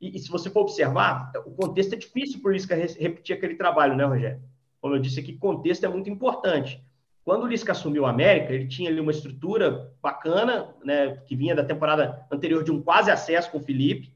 E, 0.00 0.16
e 0.16 0.18
se 0.18 0.30
você 0.30 0.50
for 0.50 0.60
observar, 0.60 1.32
o 1.44 1.50
contexto 1.50 1.94
é 1.94 1.96
difícil 1.96 2.40
por 2.40 2.52
Lisca 2.52 2.74
repetir 2.74 3.36
aquele 3.36 3.56
trabalho, 3.56 3.96
né, 3.96 4.04
Rogério? 4.04 4.40
como 4.84 4.96
eu 4.96 5.00
disse 5.00 5.18
aqui, 5.18 5.32
contexto 5.32 5.86
é 5.86 5.88
muito 5.88 6.10
importante. 6.10 6.84
Quando 7.24 7.44
o 7.44 7.46
Lisca 7.46 7.72
assumiu 7.72 8.02
o 8.02 8.06
América, 8.06 8.52
ele 8.52 8.68
tinha 8.68 8.90
ali 8.90 9.00
uma 9.00 9.10
estrutura 9.10 9.90
bacana, 10.02 10.74
né, 10.84 11.16
que 11.26 11.34
vinha 11.34 11.54
da 11.54 11.64
temporada 11.64 12.26
anterior 12.30 12.62
de 12.62 12.70
um 12.70 12.82
quase 12.82 13.10
acesso 13.10 13.50
com 13.50 13.56
o 13.56 13.62
Felipe. 13.62 14.12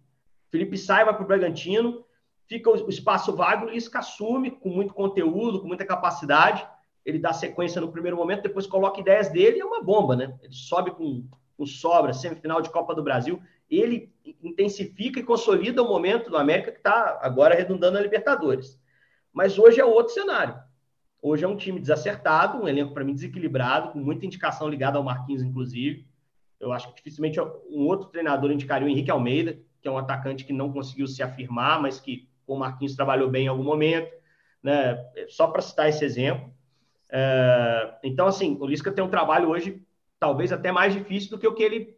Felipe 0.50 0.76
sai, 0.76 1.06
vai 1.06 1.14
para 1.14 1.24
o 1.24 1.26
Bragantino, 1.26 2.04
fica 2.46 2.70
o 2.70 2.88
espaço 2.88 3.34
vago, 3.34 3.66
o 3.66 3.70
Lisca 3.70 4.00
assume 4.00 4.50
com 4.50 4.68
muito 4.68 4.92
conteúdo, 4.92 5.60
com 5.60 5.66
muita 5.66 5.86
capacidade. 5.86 6.66
Ele 7.04 7.18
dá 7.18 7.32
sequência 7.32 7.80
no 7.80 7.90
primeiro 7.90 8.16
momento, 8.16 8.42
depois 8.42 8.66
coloca 8.66 9.00
ideias 9.00 9.30
dele 9.30 9.56
e 9.56 9.60
é 9.60 9.64
uma 9.64 9.82
bomba, 9.82 10.14
né? 10.14 10.36
Ele 10.42 10.52
sobe 10.52 10.90
com, 10.90 11.26
com 11.56 11.64
sobra, 11.64 12.12
semifinal 12.12 12.60
de 12.60 12.68
Copa 12.68 12.94
do 12.94 13.02
Brasil. 13.02 13.40
Ele 13.70 14.12
intensifica 14.42 15.18
e 15.18 15.22
consolida 15.22 15.82
o 15.82 15.88
momento 15.88 16.28
do 16.28 16.36
América 16.36 16.72
que 16.72 16.78
está 16.78 17.18
agora 17.22 17.54
redundando 17.54 17.96
a 17.96 18.02
Libertadores. 18.02 18.78
Mas 19.32 19.58
hoje 19.58 19.80
é 19.80 19.84
outro 19.84 20.12
cenário. 20.12 20.67
Hoje 21.20 21.44
é 21.44 21.48
um 21.48 21.56
time 21.56 21.80
desacertado, 21.80 22.62
um 22.62 22.68
elenco 22.68 22.94
para 22.94 23.04
mim 23.04 23.14
desequilibrado, 23.14 23.92
com 23.92 23.98
muita 23.98 24.24
indicação 24.24 24.68
ligada 24.68 24.98
ao 24.98 25.04
Marquinhos, 25.04 25.42
inclusive. 25.42 26.06
Eu 26.60 26.72
acho 26.72 26.88
que 26.88 26.96
dificilmente 26.96 27.40
um 27.40 27.86
outro 27.86 28.08
treinador 28.08 28.50
indicaria 28.50 28.86
o 28.86 28.90
Henrique 28.90 29.10
Almeida, 29.10 29.58
que 29.80 29.88
é 29.88 29.90
um 29.90 29.98
atacante 29.98 30.44
que 30.44 30.52
não 30.52 30.72
conseguiu 30.72 31.06
se 31.06 31.22
afirmar, 31.22 31.80
mas 31.80 32.00
que 32.00 32.28
com 32.46 32.54
o 32.54 32.58
Marquinhos 32.58 32.94
trabalhou 32.94 33.28
bem 33.28 33.44
em 33.44 33.48
algum 33.48 33.64
momento. 33.64 34.12
Né? 34.62 34.96
Só 35.28 35.48
para 35.48 35.62
citar 35.62 35.88
esse 35.88 36.04
exemplo. 36.04 36.52
É... 37.10 37.94
Então, 38.02 38.26
assim, 38.26 38.56
o 38.60 38.66
Lisca 38.66 38.92
tem 38.92 39.04
um 39.04 39.10
trabalho 39.10 39.48
hoje 39.48 39.82
talvez 40.18 40.52
até 40.52 40.72
mais 40.72 40.92
difícil 40.92 41.30
do 41.30 41.38
que 41.38 41.46
o 41.46 41.54
que 41.54 41.62
ele 41.62 41.96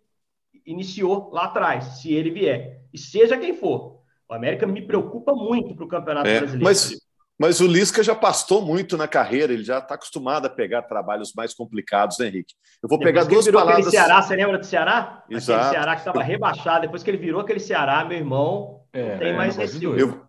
iniciou 0.67 1.31
lá 1.33 1.45
atrás, 1.45 1.85
se 2.01 2.13
ele 2.13 2.31
vier. 2.31 2.83
E 2.93 2.99
seja 2.99 3.39
quem 3.39 3.55
for. 3.55 4.03
O 4.29 4.35
América 4.35 4.67
me 4.67 4.83
preocupa 4.83 5.33
muito 5.35 5.75
para 5.75 5.85
o 5.85 5.89
Campeonato 5.89 6.29
é, 6.29 6.39
Brasileiro. 6.39 6.65
Mas, 6.65 7.01
mas 7.41 7.59
o 7.59 7.67
Lisca 7.67 8.03
já 8.03 8.15
pastou 8.15 8.61
muito 8.61 8.99
na 8.99 9.09
carreira, 9.09 9.51
ele 9.51 9.65
já 9.65 9.79
está 9.79 9.95
acostumado 9.95 10.45
a 10.45 10.51
pegar 10.51 10.83
trabalhos 10.83 11.33
mais 11.35 11.55
complicados, 11.55 12.19
né, 12.19 12.27
Henrique? 12.27 12.53
Eu 12.83 12.87
vou 12.87 12.99
depois 12.99 13.15
pegar 13.15 13.25
duas 13.27 13.47
virou 13.47 13.63
palavras. 13.63 13.87
Aquele 13.87 14.03
Ceará, 14.03 14.21
você 14.21 14.37
lembra 14.37 14.59
do 14.59 14.67
Ceará? 14.67 15.25
Exato. 15.31 15.59
Aquele 15.59 15.73
Ceará 15.73 15.95
que 15.95 16.01
estava 16.03 16.23
rebaixado, 16.23 16.83
depois 16.83 17.03
que 17.03 17.09
ele 17.09 17.17
virou 17.17 17.41
aquele 17.41 17.59
Ceará, 17.59 18.05
meu 18.05 18.19
irmão, 18.19 18.83
é, 18.93 19.13
não 19.13 19.19
tem 19.19 19.35
mais 19.35 19.59
é, 19.59 19.65
eu, 19.83 20.23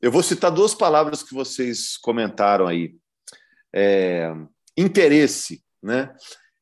eu 0.00 0.12
vou 0.12 0.22
citar 0.22 0.52
duas 0.52 0.72
palavras 0.72 1.20
que 1.24 1.34
vocês 1.34 1.96
comentaram 1.96 2.68
aí. 2.68 2.94
É, 3.74 4.32
interesse, 4.78 5.64
né? 5.82 6.14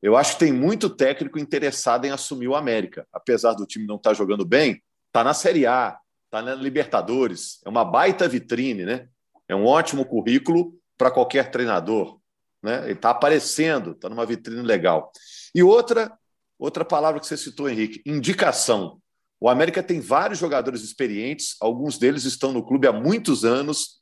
Eu 0.03 0.17
acho 0.17 0.33
que 0.33 0.47
tem 0.47 0.53
muito 0.53 0.89
técnico 0.89 1.39
interessado 1.39 2.07
em 2.07 2.11
assumir 2.11 2.49
o 2.49 2.57
América, 2.57 3.07
apesar 3.13 3.53
do 3.53 3.67
time 3.67 3.87
não 3.87 3.97
estar 3.97 4.11
tá 4.11 4.15
jogando 4.15 4.47
bem, 4.47 4.83
está 5.09 5.23
na 5.23 5.35
Série 5.35 5.67
A, 5.67 5.99
está 6.25 6.41
na 6.41 6.55
Libertadores, 6.55 7.61
é 7.67 7.69
uma 7.69 7.85
baita 7.85 8.27
vitrine, 8.27 8.87
né? 8.87 9.07
É 9.51 9.57
um 9.57 9.67
ótimo 9.67 10.05
currículo 10.05 10.79
para 10.97 11.11
qualquer 11.11 11.51
treinador, 11.51 12.21
né? 12.63 12.85
Ele 12.85 12.93
está 12.93 13.11
aparecendo, 13.11 13.91
está 13.91 14.09
numa 14.09 14.25
vitrine 14.25 14.63
legal. 14.63 15.11
E 15.53 15.61
outra, 15.61 16.17
outra 16.57 16.85
palavra 16.85 17.19
que 17.19 17.27
você 17.27 17.37
citou, 17.37 17.69
Henrique, 17.69 18.01
indicação. 18.07 19.01
O 19.41 19.49
América 19.49 19.83
tem 19.83 19.99
vários 19.99 20.39
jogadores 20.39 20.83
experientes, 20.83 21.57
alguns 21.61 21.99
deles 21.99 22.23
estão 22.23 22.53
no 22.53 22.65
clube 22.65 22.87
há 22.87 22.93
muitos 22.93 23.45
anos. 23.45 24.01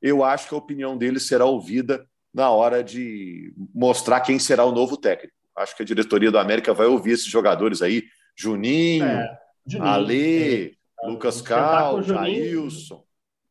Eu 0.00 0.22
acho 0.22 0.48
que 0.48 0.54
a 0.54 0.58
opinião 0.58 0.96
deles 0.96 1.26
será 1.26 1.46
ouvida 1.46 2.06
na 2.32 2.48
hora 2.50 2.84
de 2.84 3.52
mostrar 3.74 4.20
quem 4.20 4.38
será 4.38 4.64
o 4.64 4.72
novo 4.72 4.96
técnico. 4.96 5.34
Acho 5.56 5.74
que 5.74 5.82
a 5.82 5.86
diretoria 5.86 6.30
do 6.30 6.38
América 6.38 6.72
vai 6.72 6.86
ouvir 6.86 7.12
esses 7.12 7.26
jogadores 7.26 7.82
aí: 7.82 8.04
Juninho, 8.36 9.04
é, 9.04 9.38
Juninho 9.66 9.90
Alê, 9.90 10.66
é. 10.66 11.08
Lucas 11.08 11.42
Cal, 11.42 12.04
Jailson. 12.04 13.04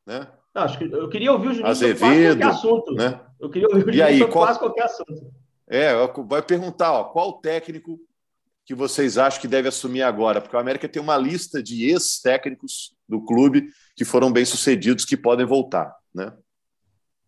Né? 0.06 0.26
Não, 0.56 0.62
acho 0.64 0.78
que 0.78 0.86
eu 0.86 1.10
queria 1.10 1.34
ouvir 1.34 1.50
o 1.50 1.54
Juninho 1.54 1.68
Azevedo, 1.68 2.00
sobre 2.00 2.28
qualquer 2.28 2.48
assunto. 2.48 2.94
Né? 2.94 3.20
Eu 3.38 3.50
queria 3.50 3.68
ouvir 3.68 3.82
o 3.82 3.86
Juninho 3.86 4.06
aí, 4.06 4.20
sobre 4.20 4.34
qual... 4.34 4.46
quase 4.46 4.60
qualquer 4.60 4.84
assunto. 4.86 5.34
É, 5.68 5.94
vai 6.26 6.42
perguntar 6.42 6.94
ó, 6.94 7.04
qual 7.06 7.34
técnico 7.34 8.00
que 8.64 8.74
vocês 8.74 9.18
acham 9.18 9.42
que 9.42 9.48
deve 9.48 9.68
assumir 9.68 10.04
agora? 10.04 10.40
Porque 10.40 10.56
o 10.56 10.60
América 10.60 10.88
tem 10.88 11.02
uma 11.02 11.18
lista 11.18 11.62
de 11.62 11.90
ex-técnicos 11.90 12.96
do 13.08 13.24
clube 13.24 13.68
que 13.98 14.06
foram 14.06 14.32
bem-sucedidos 14.32 15.04
que 15.04 15.18
podem 15.18 15.46
voltar, 15.46 15.94
né? 16.14 16.32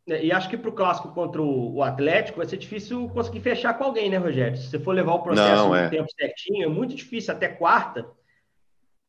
É, 0.07 0.23
e 0.23 0.31
acho 0.31 0.49
que 0.49 0.57
para 0.57 0.69
o 0.69 0.73
clássico 0.73 1.13
contra 1.13 1.41
o 1.41 1.83
Atlético 1.83 2.37
vai 2.37 2.47
ser 2.47 2.55
difícil 2.55 3.09
conseguir 3.09 3.41
fechar 3.41 3.73
com 3.73 3.83
alguém, 3.83 4.09
né, 4.09 4.17
Rogério? 4.17 4.57
Se 4.57 4.69
você 4.69 4.79
for 4.79 4.93
levar 4.93 5.15
o 5.15 5.21
processo 5.21 5.63
Não, 5.63 5.69
no 5.69 5.75
é. 5.75 5.89
tempo 5.89 6.07
certinho, 6.17 6.63
é 6.63 6.69
muito 6.69 6.95
difícil 6.95 7.33
até 7.33 7.49
quarta. 7.49 8.09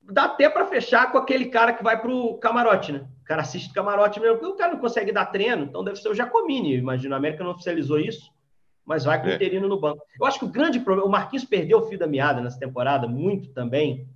Dá 0.03 0.25
até 0.25 0.49
para 0.51 0.67
fechar 0.67 1.13
com 1.13 1.19
aquele 1.19 1.47
cara 1.47 1.73
que 1.73 1.85
vai 1.85 2.01
para 2.01 2.11
o 2.11 2.37
camarote, 2.39 2.91
né? 2.91 3.07
O 3.29 3.35
cara 3.37 3.43
assiste 3.43 3.75
camarote 3.75 4.19
mesmo, 4.19 4.39
porque 4.39 4.55
o 4.55 4.57
cara 4.57 4.73
não 4.73 4.81
consegue 4.81 5.13
dar 5.13 5.27
treino, 5.27 5.65
então 5.65 5.85
deve 5.85 6.01
ser 6.01 6.09
o 6.09 6.15
Jacomini. 6.15 6.77
Imagina, 6.77 7.15
a 7.15 7.19
América 7.19 7.45
não 7.45 7.51
oficializou 7.51 8.01
isso, 8.01 8.33
mas 8.87 9.05
vai 9.05 9.21
com 9.21 9.27
o 9.27 9.31
é. 9.31 9.35
interino 9.35 9.69
no 9.69 9.79
banco. 9.79 10.03
Eu 10.19 10.25
acho 10.25 10.39
que 10.39 10.47
o 10.47 10.51
grande 10.51 10.81
problema, 10.81 11.07
o 11.07 11.13
Marquinhos 11.13 11.45
perdeu 11.45 11.77
o 11.77 11.83
fio 11.83 11.99
da 11.99 12.07
meada 12.07 12.41
nessa 12.41 12.59
temporada, 12.59 13.07
muito 13.07 13.51
também, 13.53 14.09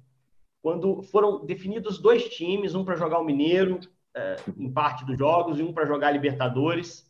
quando 0.62 1.02
foram 1.02 1.44
definidos 1.44 1.98
dois 1.98 2.26
times, 2.30 2.74
um 2.74 2.86
para 2.86 2.96
jogar 2.96 3.18
o 3.18 3.24
Mineiro, 3.24 3.80
é, 4.14 4.36
em 4.56 4.72
parte 4.72 5.04
dos 5.04 5.18
jogos 5.18 5.58
e 5.58 5.62
um 5.62 5.74
para 5.74 5.84
jogar 5.84 6.10
Libertadores. 6.10 7.06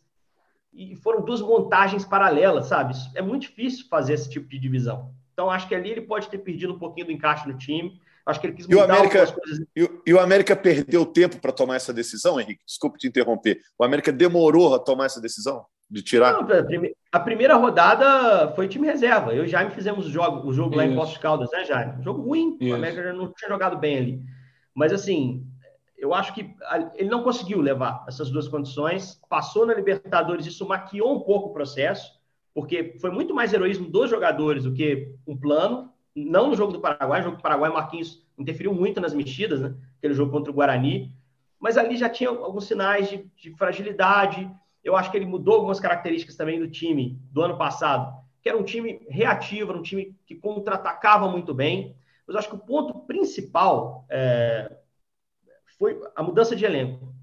E 0.73 0.97
foram 0.97 1.23
duas 1.23 1.39
montagens 1.39 2.03
paralelas, 2.03 2.65
sabe? 2.65 2.95
É 3.15 3.21
muito 3.21 3.43
difícil 3.43 3.87
fazer 3.87 4.15
esse 4.15 4.29
tipo 4.29 4.49
de 4.49 4.59
divisão. 4.59 5.13
Então, 5.31 5.49
acho 5.49 5.69
que 5.69 5.75
ali 5.75 5.89
ele 5.89 6.01
pode 6.01 6.27
ter 6.27 6.39
perdido 6.39 6.73
um 6.73 6.79
pouquinho 6.79 7.05
do 7.05 7.13
encaixe 7.13 7.47
no 7.47 7.57
time. 7.57 7.97
Acho 8.25 8.39
que 8.39 8.47
ele 8.47 8.53
quis 8.53 8.67
mudar 8.67 8.77
e 8.77 8.79
o 8.79 8.83
América, 8.83 9.31
coisas. 9.31 9.65
E 9.75 9.83
o, 9.83 10.01
e 10.07 10.13
o 10.13 10.19
América 10.19 10.55
perdeu 10.55 11.05
tempo 11.05 11.39
para 11.39 11.51
tomar 11.51 11.75
essa 11.75 11.93
decisão, 11.93 12.39
Henrique? 12.39 12.63
Desculpe 12.65 12.97
te 12.97 13.07
interromper. 13.07 13.59
O 13.77 13.83
América 13.83 14.11
demorou 14.11 14.73
a 14.73 14.79
tomar 14.79 15.05
essa 15.05 15.19
decisão 15.19 15.65
de 15.89 16.01
tirar? 16.01 16.33
Não, 16.33 16.47
a 17.11 17.19
primeira 17.19 17.55
rodada 17.55 18.53
foi 18.55 18.67
time 18.67 18.87
reserva. 18.87 19.33
Eu 19.33 19.43
e 19.43 19.47
Jaime 19.47 19.71
fizemos 19.71 20.07
o 20.07 20.09
jogo, 20.09 20.47
o 20.47 20.53
jogo 20.53 20.75
lá 20.75 20.85
em 20.85 20.95
Poços 20.95 21.17
Caldas, 21.17 21.51
né, 21.51 21.65
Jaime? 21.65 22.03
Jogo 22.03 22.21
ruim. 22.21 22.57
Isso. 22.59 22.71
O 22.71 22.75
América 22.75 23.13
não 23.13 23.31
tinha 23.31 23.49
jogado 23.49 23.77
bem 23.77 23.97
ali. 23.97 24.21
Mas, 24.73 24.91
assim, 24.91 25.45
eu 25.97 26.13
acho 26.13 26.33
que 26.33 26.53
ele 26.95 27.09
não 27.09 27.23
conseguiu 27.23 27.61
levar 27.61 28.03
essas 28.07 28.29
duas 28.29 28.47
condições, 28.47 29.21
passou 29.29 29.65
na 29.65 29.73
Libertadores, 29.73 30.45
isso 30.45 30.67
maquiou 30.67 31.15
um 31.15 31.21
pouco 31.21 31.49
o 31.49 31.53
processo, 31.53 32.19
porque 32.53 32.97
foi 32.99 33.11
muito 33.11 33.33
mais 33.33 33.53
heroísmo 33.53 33.89
dos 33.89 34.09
jogadores 34.09 34.63
do 34.63 34.73
que 34.73 35.13
um 35.27 35.37
plano, 35.37 35.92
não 36.15 36.49
no 36.49 36.55
jogo 36.55 36.73
do 36.73 36.79
Paraguai, 36.79 37.21
o 37.21 37.23
jogo 37.23 37.37
do 37.37 37.41
Paraguai, 37.41 37.71
Marquinhos 37.71 38.25
interferiu 38.37 38.73
muito 38.73 39.01
nas 39.01 39.13
mexidas, 39.13 39.61
né? 39.61 39.75
aquele 39.97 40.13
jogo 40.13 40.31
contra 40.31 40.51
o 40.51 40.53
Guarani, 40.53 41.15
mas 41.59 41.77
ali 41.77 41.95
já 41.95 42.09
tinha 42.09 42.29
alguns 42.29 42.65
sinais 42.65 43.09
de, 43.09 43.25
de 43.35 43.55
fragilidade, 43.55 44.49
eu 44.83 44.95
acho 44.95 45.09
que 45.09 45.17
ele 45.17 45.25
mudou 45.25 45.55
algumas 45.55 45.79
características 45.79 46.35
também 46.35 46.59
do 46.59 46.69
time 46.69 47.19
do 47.31 47.41
ano 47.41 47.57
passado, 47.57 48.13
que 48.41 48.49
era 48.49 48.57
um 48.57 48.63
time 48.63 49.01
reativo, 49.09 49.71
era 49.71 49.79
um 49.79 49.83
time 49.83 50.15
que 50.25 50.35
contra-atacava 50.35 51.29
muito 51.29 51.53
bem, 51.53 51.95
mas 52.27 52.35
eu 52.35 52.39
acho 52.39 52.49
que 52.49 52.55
o 52.55 52.59
ponto 52.59 52.99
principal 53.05 54.05
é, 54.09 54.77
foi 55.77 55.99
a 56.15 56.21
mudança 56.21 56.55
de 56.55 56.65
elenco. 56.65 57.13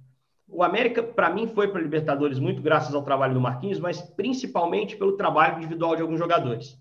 O 0.49 0.63
América, 0.63 1.03
para 1.03 1.31
mim, 1.31 1.47
foi 1.47 1.69
para 1.69 1.79
a 1.79 1.83
Libertadores 1.83 2.39
muito 2.39 2.61
graças 2.61 2.95
ao 2.95 3.05
trabalho 3.05 3.35
do 3.35 3.41
Marquinhos, 3.41 3.79
mas 3.79 4.01
principalmente 4.01 4.97
pelo 4.97 5.17
trabalho 5.17 5.59
individual 5.59 5.95
de 5.95 6.03
alguns 6.03 6.19
jogadores. 6.19 6.80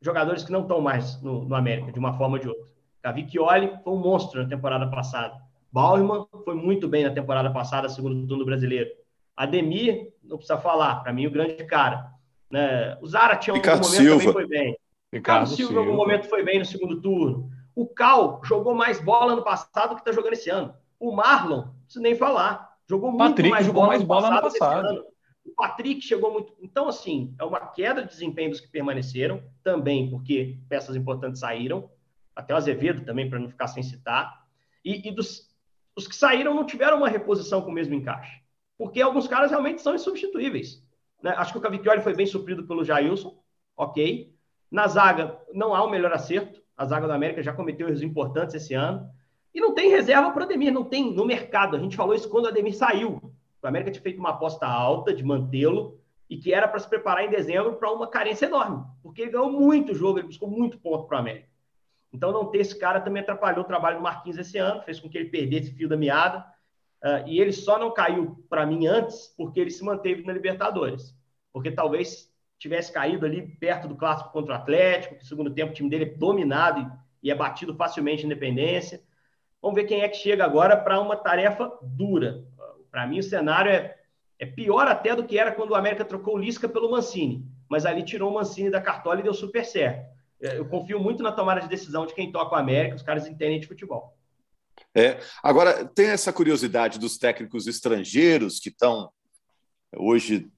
Jogadores 0.00 0.44
que 0.44 0.52
não 0.52 0.62
estão 0.62 0.80
mais 0.80 1.20
no, 1.22 1.44
no 1.44 1.54
América, 1.54 1.92
de 1.92 1.98
uma 1.98 2.14
forma 2.14 2.36
ou 2.36 2.42
de 2.42 2.48
outra. 2.48 2.64
Cavicchioli 3.02 3.72
foi 3.82 3.92
um 3.92 3.98
monstro 3.98 4.42
na 4.42 4.48
temporada 4.48 4.86
passada. 4.88 5.34
Bauerman 5.72 6.26
foi 6.44 6.54
muito 6.54 6.88
bem 6.88 7.04
na 7.04 7.10
temporada 7.10 7.50
passada, 7.50 7.88
segundo 7.88 8.26
turno 8.26 8.44
brasileiro. 8.44 8.90
Ademir, 9.36 10.12
não 10.22 10.36
precisa 10.36 10.58
falar, 10.58 11.02
para 11.02 11.12
mim, 11.12 11.26
o 11.26 11.30
grande 11.30 11.64
cara. 11.64 12.10
Né? 12.50 12.98
O 13.00 13.06
Zara 13.06 13.36
tinha 13.36 13.54
um 13.54 13.58
momento 13.58 13.84
Silva. 13.84 14.18
também 14.18 14.32
foi 14.32 14.46
bem. 14.46 14.76
Ricardo, 15.12 15.44
Ricardo 15.44 15.48
Silva, 15.48 15.74
em 15.74 15.78
algum 15.78 15.96
momento, 15.96 16.28
foi 16.28 16.44
bem 16.44 16.58
no 16.58 16.64
segundo 16.64 17.00
turno. 17.00 17.50
O 17.74 17.86
Cal 17.86 18.40
jogou 18.44 18.74
mais 18.74 19.00
bola 19.00 19.34
no 19.34 19.42
passado 19.42 19.94
que 19.94 20.00
está 20.00 20.12
jogando 20.12 20.32
esse 20.34 20.50
ano. 20.50 20.74
O 20.98 21.12
Marlon, 21.12 21.56
não 21.56 21.74
preciso 21.84 22.02
nem 22.02 22.14
falar, 22.14 22.76
jogou 22.86 23.10
muito 23.10 23.30
Patrick 23.30 23.50
mais 23.50 23.66
jogou 23.66 23.82
bola 23.82 23.92
mais 23.94 24.02
bola 24.02 24.30
no 24.30 24.42
passado. 24.42 25.04
O 25.44 25.50
Patrick 25.50 26.00
chegou 26.02 26.32
muito. 26.32 26.54
Então, 26.60 26.88
assim, 26.88 27.34
é 27.38 27.44
uma 27.44 27.60
queda 27.60 28.02
de 28.02 28.08
desempenho 28.08 28.50
dos 28.50 28.60
que 28.60 28.68
permaneceram, 28.68 29.42
também 29.62 30.10
porque 30.10 30.58
peças 30.68 30.96
importantes 30.96 31.40
saíram, 31.40 31.90
até 32.34 32.54
o 32.54 32.56
Azevedo 32.56 33.04
também, 33.04 33.28
para 33.28 33.38
não 33.38 33.48
ficar 33.48 33.68
sem 33.68 33.82
citar. 33.82 34.44
E, 34.84 35.08
e 35.08 35.12
dos 35.12 35.50
os 35.96 36.06
que 36.06 36.14
saíram 36.14 36.54
não 36.54 36.64
tiveram 36.64 36.96
uma 36.96 37.08
reposição 37.08 37.60
com 37.60 37.70
o 37.70 37.74
mesmo 37.74 37.94
encaixe, 37.94 38.40
porque 38.78 39.02
alguns 39.02 39.26
caras 39.26 39.50
realmente 39.50 39.82
são 39.82 39.94
insubstituíveis. 39.94 40.82
Né? 41.22 41.34
Acho 41.36 41.52
que 41.52 41.58
o 41.58 41.60
Cavicchioli 41.60 42.00
foi 42.00 42.14
bem 42.14 42.26
suprido 42.26 42.66
pelo 42.66 42.84
Jailson, 42.84 43.38
ok. 43.76 44.34
Na 44.70 44.86
zaga, 44.86 45.38
não 45.52 45.74
há 45.74 45.84
um 45.84 45.90
melhor 45.90 46.12
acerto. 46.12 46.62
A 46.76 46.86
zaga 46.86 47.06
do 47.06 47.12
América 47.12 47.42
já 47.42 47.52
cometeu 47.52 47.88
erros 47.88 48.02
importantes 48.02 48.54
esse 48.54 48.72
ano. 48.72 49.10
E 49.52 49.60
não 49.60 49.74
tem 49.74 49.90
reserva 49.90 50.30
para 50.30 50.42
o 50.42 50.44
Ademir, 50.44 50.72
não 50.72 50.84
tem 50.84 51.12
no 51.12 51.26
mercado. 51.26 51.76
A 51.76 51.78
gente 51.80 51.96
falou 51.96 52.14
isso 52.14 52.30
quando 52.30 52.44
o 52.44 52.48
Ademir 52.48 52.74
saiu. 52.74 53.20
O 53.62 53.66
América 53.66 53.90
tinha 53.90 54.02
feito 54.02 54.18
uma 54.18 54.30
aposta 54.30 54.66
alta 54.66 55.12
de 55.12 55.22
mantê-lo 55.22 56.00
e 56.28 56.36
que 56.36 56.54
era 56.54 56.68
para 56.68 56.78
se 56.78 56.88
preparar 56.88 57.24
em 57.24 57.30
dezembro 57.30 57.74
para 57.74 57.90
uma 57.92 58.06
carência 58.06 58.46
enorme, 58.46 58.84
porque 59.02 59.22
ele 59.22 59.32
ganhou 59.32 59.50
muito 59.50 59.94
jogo, 59.94 60.18
ele 60.18 60.28
buscou 60.28 60.48
muito 60.48 60.78
ponto 60.78 61.06
para 61.06 61.16
o 61.16 61.20
América. 61.20 61.50
Então, 62.12 62.32
não 62.32 62.46
ter 62.46 62.58
esse 62.58 62.76
cara 62.78 63.00
também 63.00 63.22
atrapalhou 63.22 63.62
o 63.62 63.66
trabalho 63.66 63.98
do 63.98 64.02
Marquinhos 64.02 64.38
esse 64.38 64.58
ano, 64.58 64.82
fez 64.82 64.98
com 64.98 65.08
que 65.08 65.16
ele 65.16 65.28
perdesse 65.28 65.72
fio 65.72 65.88
da 65.88 65.96
meada. 65.96 66.44
Uh, 67.02 67.26
e 67.26 67.40
ele 67.40 67.52
só 67.52 67.78
não 67.78 67.92
caiu 67.92 68.44
para 68.48 68.66
mim 68.66 68.86
antes 68.86 69.32
porque 69.36 69.60
ele 69.60 69.70
se 69.70 69.82
manteve 69.84 70.22
na 70.24 70.32
Libertadores. 70.32 71.16
Porque 71.52 71.70
talvez 71.70 72.30
tivesse 72.58 72.92
caído 72.92 73.24
ali 73.24 73.42
perto 73.56 73.88
do 73.88 73.96
clássico 73.96 74.32
contra 74.32 74.54
o 74.54 74.56
Atlético, 74.56 75.14
que 75.14 75.22
no 75.22 75.28
segundo 75.28 75.50
tempo 75.50 75.70
o 75.70 75.74
time 75.74 75.88
dele 75.88 76.04
é 76.04 76.14
dominado 76.14 76.80
e, 77.22 77.28
e 77.28 77.30
é 77.30 77.34
batido 77.34 77.74
facilmente 77.74 78.22
em 78.22 78.26
independência. 78.26 79.02
Vamos 79.62 79.76
ver 79.76 79.84
quem 79.86 80.02
é 80.02 80.08
que 80.08 80.16
chega 80.16 80.44
agora 80.44 80.76
para 80.76 81.00
uma 81.00 81.16
tarefa 81.16 81.72
dura. 81.82 82.44
Para 82.90 83.06
mim, 83.06 83.18
o 83.18 83.22
cenário 83.22 83.70
é, 83.70 83.96
é 84.38 84.46
pior 84.46 84.86
até 84.86 85.14
do 85.14 85.24
que 85.24 85.38
era 85.38 85.52
quando 85.52 85.70
o 85.70 85.74
América 85.74 86.04
trocou 86.04 86.34
o 86.34 86.38
Lisca 86.38 86.68
pelo 86.68 86.90
Mancini. 86.90 87.44
Mas 87.68 87.86
ali 87.86 88.02
tirou 88.02 88.30
o 88.30 88.34
Mancini 88.34 88.70
da 88.70 88.80
cartola 88.80 89.20
e 89.20 89.22
deu 89.22 89.34
super 89.34 89.64
certo. 89.64 90.08
É, 90.40 90.58
eu 90.58 90.66
confio 90.66 90.98
muito 90.98 91.22
na 91.22 91.30
tomada 91.30 91.60
de 91.60 91.68
decisão 91.68 92.06
de 92.06 92.14
quem 92.14 92.32
toca 92.32 92.54
o 92.54 92.58
América, 92.58 92.96
os 92.96 93.02
caras 93.02 93.26
entendem 93.26 93.60
de 93.60 93.66
futebol. 93.66 94.16
É. 94.94 95.20
Agora, 95.42 95.84
tem 95.84 96.06
essa 96.06 96.32
curiosidade 96.32 96.98
dos 96.98 97.18
técnicos 97.18 97.66
estrangeiros 97.66 98.58
que 98.58 98.70
estão 98.70 99.10
hoje 99.96 100.48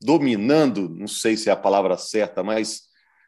dominando, 0.00 0.88
não 0.88 1.06
sei 1.06 1.36
se 1.36 1.48
é 1.48 1.52
a 1.52 1.56
palavra 1.56 1.96
certa, 1.96 2.42
mas 2.42 2.82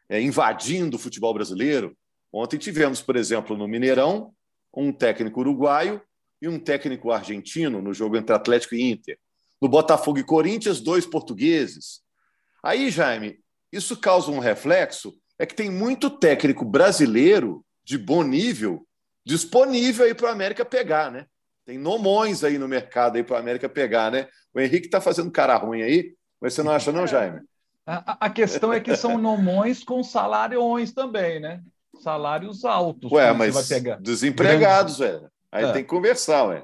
é, 0.09 0.21
invadindo 0.21 0.97
o 0.97 0.99
futebol 0.99 1.33
brasileiro. 1.33 1.95
Ontem 2.31 2.57
tivemos, 2.57 3.01
por 3.01 3.15
exemplo, 3.15 3.57
no 3.57 3.67
Mineirão, 3.67 4.33
um 4.73 4.91
técnico 4.91 5.39
uruguaio 5.39 6.01
e 6.41 6.47
um 6.47 6.59
técnico 6.59 7.11
argentino 7.11 7.81
no 7.81 7.93
jogo 7.93 8.17
entre 8.17 8.35
Atlético 8.35 8.75
e 8.75 8.91
Inter. 8.91 9.17
No 9.61 9.69
Botafogo 9.69 10.19
e 10.19 10.23
Corinthians, 10.23 10.81
dois 10.81 11.05
portugueses. 11.05 12.01
Aí, 12.63 12.89
Jaime, 12.89 13.39
isso 13.71 13.97
causa 13.97 14.31
um 14.31 14.39
reflexo, 14.39 15.13
é 15.37 15.45
que 15.45 15.55
tem 15.55 15.69
muito 15.69 16.09
técnico 16.09 16.65
brasileiro 16.65 17.65
de 17.83 17.97
bom 17.97 18.23
nível 18.23 18.85
disponível 19.25 20.05
aí 20.05 20.13
para 20.13 20.27
o 20.27 20.31
América 20.31 20.63
pegar, 20.63 21.11
né? 21.11 21.25
Tem 21.65 21.79
nomões 21.79 22.43
aí 22.43 22.59
no 22.59 22.67
mercado 22.67 23.15
aí 23.15 23.23
para 23.23 23.35
o 23.35 23.39
América 23.39 23.67
pegar, 23.67 24.11
né? 24.11 24.27
O 24.53 24.59
Henrique 24.59 24.85
está 24.85 25.01
fazendo 25.01 25.31
cara 25.31 25.55
ruim 25.55 25.81
aí, 25.81 26.13
mas 26.39 26.53
você 26.53 26.61
não 26.61 26.71
acha, 26.71 26.91
não, 26.91 27.07
Jaime? 27.07 27.41
A, 27.87 28.25
a 28.27 28.29
questão 28.29 28.71
é 28.71 28.79
que 28.79 28.95
são 28.95 29.17
nomões 29.17 29.83
com 29.83 30.03
salários 30.03 30.93
também, 30.93 31.39
né? 31.39 31.61
Salários 32.01 32.63
altos. 32.65 33.11
Ué, 33.11 33.33
mas 33.33 33.55
desempregados, 33.99 34.99
velho. 34.99 35.29
Aí 35.55 35.65
é. 35.65 35.71
tem 35.71 35.83
que 35.83 35.89
conversar, 35.89 36.45
ué. 36.47 36.63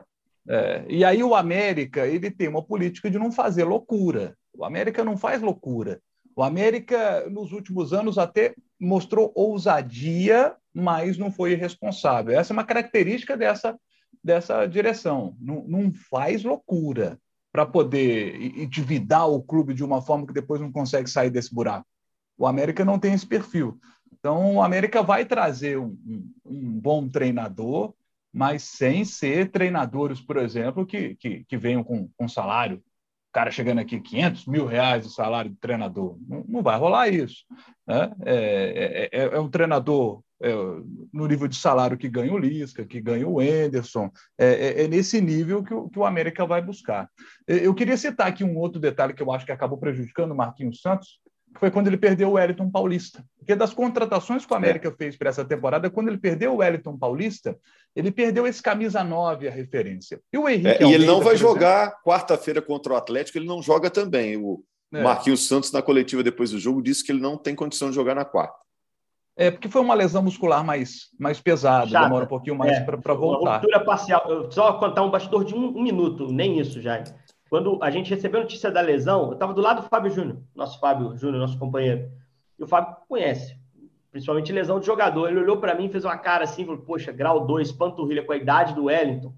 É. 0.49 0.83
E 0.89 1.05
aí 1.05 1.23
o 1.23 1.33
América 1.33 2.05
ele 2.05 2.29
tem 2.29 2.47
uma 2.47 2.61
política 2.61 3.09
de 3.09 3.17
não 3.17 3.31
fazer 3.31 3.63
loucura. 3.63 4.35
O 4.53 4.65
América 4.65 5.03
não 5.03 5.15
faz 5.15 5.41
loucura. 5.41 6.01
O 6.35 6.43
América, 6.43 7.29
nos 7.29 7.53
últimos 7.53 7.93
anos, 7.93 8.17
até 8.17 8.53
mostrou 8.79 9.31
ousadia, 9.33 10.55
mas 10.73 11.17
não 11.17 11.31
foi 11.31 11.53
irresponsável. 11.53 12.37
Essa 12.37 12.51
é 12.51 12.55
uma 12.55 12.65
característica 12.65 13.37
dessa, 13.37 13.77
dessa 14.23 14.65
direção. 14.65 15.35
Não, 15.39 15.63
não 15.67 15.91
faz 16.09 16.43
loucura 16.43 17.17
para 17.51 17.65
poder 17.65 18.35
endividar 18.57 19.29
o 19.29 19.41
clube 19.41 19.73
de 19.73 19.83
uma 19.83 20.01
forma 20.01 20.25
que 20.25 20.33
depois 20.33 20.59
não 20.59 20.71
consegue 20.71 21.09
sair 21.09 21.29
desse 21.29 21.53
buraco. 21.53 21.85
O 22.37 22.47
América 22.47 22.83
não 22.83 22.99
tem 22.99 23.13
esse 23.13 23.25
perfil. 23.25 23.77
Então, 24.11 24.55
o 24.55 24.61
América 24.61 25.01
vai 25.01 25.25
trazer 25.25 25.77
um, 25.77 25.97
um, 26.05 26.31
um 26.45 26.79
bom 26.79 27.09
treinador, 27.09 27.93
mas 28.33 28.63
sem 28.63 29.03
ser 29.03 29.51
treinadores, 29.51 30.21
por 30.21 30.37
exemplo, 30.37 30.85
que, 30.85 31.15
que, 31.15 31.43
que 31.43 31.57
venham 31.57 31.83
com, 31.83 32.09
com 32.17 32.27
salário 32.27 32.81
cara 33.31 33.49
chegando 33.49 33.79
aqui 33.79 33.99
500 33.99 34.45
mil 34.45 34.65
reais 34.65 35.05
de 35.05 35.13
salário 35.13 35.51
de 35.51 35.57
treinador. 35.57 36.17
Não, 36.27 36.43
não 36.47 36.61
vai 36.61 36.77
rolar 36.77 37.07
isso. 37.07 37.45
Né? 37.87 38.11
É, 38.25 39.09
é, 39.11 39.19
é, 39.21 39.25
é 39.35 39.39
um 39.39 39.49
treinador 39.49 40.21
é, 40.41 40.51
no 41.13 41.27
nível 41.27 41.47
de 41.47 41.55
salário 41.55 41.97
que 41.97 42.09
ganha 42.09 42.33
o 42.33 42.37
Lisca, 42.37 42.85
que 42.85 42.99
ganha 42.99 43.27
o 43.27 43.41
Enderson. 43.41 44.11
É, 44.37 44.47
é, 44.47 44.83
é, 44.83 44.87
nesse 44.87 45.21
nível 45.21 45.63
que 45.63 45.73
o, 45.73 45.89
que 45.89 45.97
o 45.97 46.05
América 46.05 46.45
vai 46.45 46.61
buscar. 46.61 47.09
Eu 47.47 47.73
queria 47.73 47.95
citar 47.95 48.27
aqui 48.27 48.43
um 48.43 48.57
outro 48.57 48.79
detalhe 48.79 49.13
que 49.13 49.23
eu 49.23 49.31
acho 49.31 49.45
que 49.45 49.51
acabou 49.51 49.77
prejudicando 49.77 50.31
o 50.31 50.35
Marquinhos 50.35 50.81
Santos, 50.81 51.19
foi 51.59 51.69
quando 51.71 51.87
ele 51.87 51.97
perdeu 51.97 52.29
o 52.29 52.33
Wellington 52.33 52.69
Paulista. 52.69 53.23
Porque 53.37 53.55
das 53.55 53.73
contratações 53.73 54.45
que 54.45 54.53
o 54.53 54.55
América 54.55 54.89
é. 54.89 54.91
fez 54.91 55.15
para 55.15 55.29
essa 55.29 55.43
temporada, 55.43 55.89
quando 55.89 56.07
ele 56.07 56.17
perdeu 56.17 56.53
o 56.53 56.57
Wellington 56.57 56.97
Paulista, 56.97 57.57
ele 57.95 58.11
perdeu 58.11 58.47
esse 58.47 58.61
camisa 58.61 59.03
9, 59.03 59.47
a 59.47 59.51
referência. 59.51 60.21
E 60.31 60.37
o 60.37 60.47
Henrique. 60.47 60.83
É, 60.83 60.87
e 60.87 60.93
ele 60.93 61.05
não 61.05 61.21
vai 61.21 61.35
jogar 61.35 62.01
quarta-feira 62.03 62.61
contra 62.61 62.93
o 62.93 62.95
Atlético, 62.95 63.37
ele 63.37 63.47
não 63.47 63.61
joga 63.61 63.89
também. 63.89 64.37
O 64.37 64.63
é. 64.93 65.01
Marquinhos 65.01 65.47
Santos, 65.47 65.71
na 65.71 65.81
coletiva 65.81 66.23
depois 66.23 66.51
do 66.51 66.59
jogo, 66.59 66.81
disse 66.81 67.03
que 67.03 67.11
ele 67.11 67.21
não 67.21 67.37
tem 67.37 67.55
condição 67.55 67.89
de 67.89 67.95
jogar 67.95 68.15
na 68.15 68.25
quarta. 68.25 68.61
É, 69.35 69.49
porque 69.49 69.69
foi 69.69 69.81
uma 69.81 69.93
lesão 69.93 70.21
muscular 70.21 70.63
mais, 70.63 71.09
mais 71.17 71.39
pesada, 71.39 71.87
Chata. 71.87 72.05
demora 72.05 72.25
um 72.25 72.27
pouquinho 72.27 72.55
mais 72.55 72.77
é, 72.77 72.81
para 72.81 73.13
voltar. 73.13 73.41
Uma 73.41 73.55
ruptura 73.55 73.79
parcial. 73.79 74.51
Só 74.51 74.73
contar 74.73 75.03
um 75.03 75.09
bastidor 75.09 75.45
de 75.45 75.55
um, 75.55 75.77
um 75.77 75.81
minuto, 75.81 76.31
nem 76.31 76.59
isso, 76.59 76.81
já. 76.81 77.03
Quando 77.51 77.77
a 77.83 77.91
gente 77.91 78.09
recebeu 78.09 78.39
a 78.39 78.43
notícia 78.43 78.71
da 78.71 78.79
lesão, 78.79 79.27
eu 79.27 79.33
estava 79.33 79.53
do 79.53 79.59
lado 79.59 79.81
do 79.81 79.89
Fábio 79.89 80.09
Júnior, 80.09 80.37
nosso 80.55 80.79
Fábio 80.79 81.17
Júnior, 81.17 81.41
nosso 81.41 81.59
companheiro. 81.59 82.09
E 82.57 82.63
o 82.63 82.65
Fábio 82.65 82.95
conhece, 83.09 83.59
principalmente 84.09 84.53
lesão 84.53 84.79
de 84.79 84.85
jogador. 84.85 85.27
Ele 85.27 85.41
olhou 85.41 85.57
para 85.57 85.75
mim, 85.75 85.89
fez 85.89 86.05
uma 86.05 86.17
cara 86.17 86.45
assim, 86.45 86.63
falou: 86.65 86.79
Poxa, 86.79 87.11
grau 87.11 87.45
2, 87.45 87.73
panturrilha 87.73 88.23
com 88.23 88.31
a 88.31 88.37
idade 88.37 88.73
do 88.73 88.85
Wellington. 88.85 89.33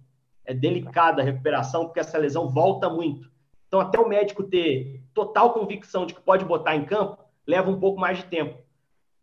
É 0.46 0.54
delicada 0.54 1.24
a 1.24 1.26
recuperação, 1.26 1.86
porque 1.86 2.02
essa 2.02 2.20
lesão 2.20 2.48
volta 2.50 2.88
muito. 2.88 3.32
Então, 3.68 3.80
até 3.80 4.00
o 4.00 4.08
médico 4.08 4.44
ter 4.44 5.02
total 5.12 5.52
convicção 5.52 6.06
de 6.06 6.14
que 6.14 6.22
pode 6.22 6.46
botar 6.46 6.76
em 6.76 6.86
campo, 6.86 7.18
leva 7.48 7.72
um 7.72 7.80
pouco 7.80 8.00
mais 8.00 8.20
de 8.20 8.26
tempo. 8.26 8.60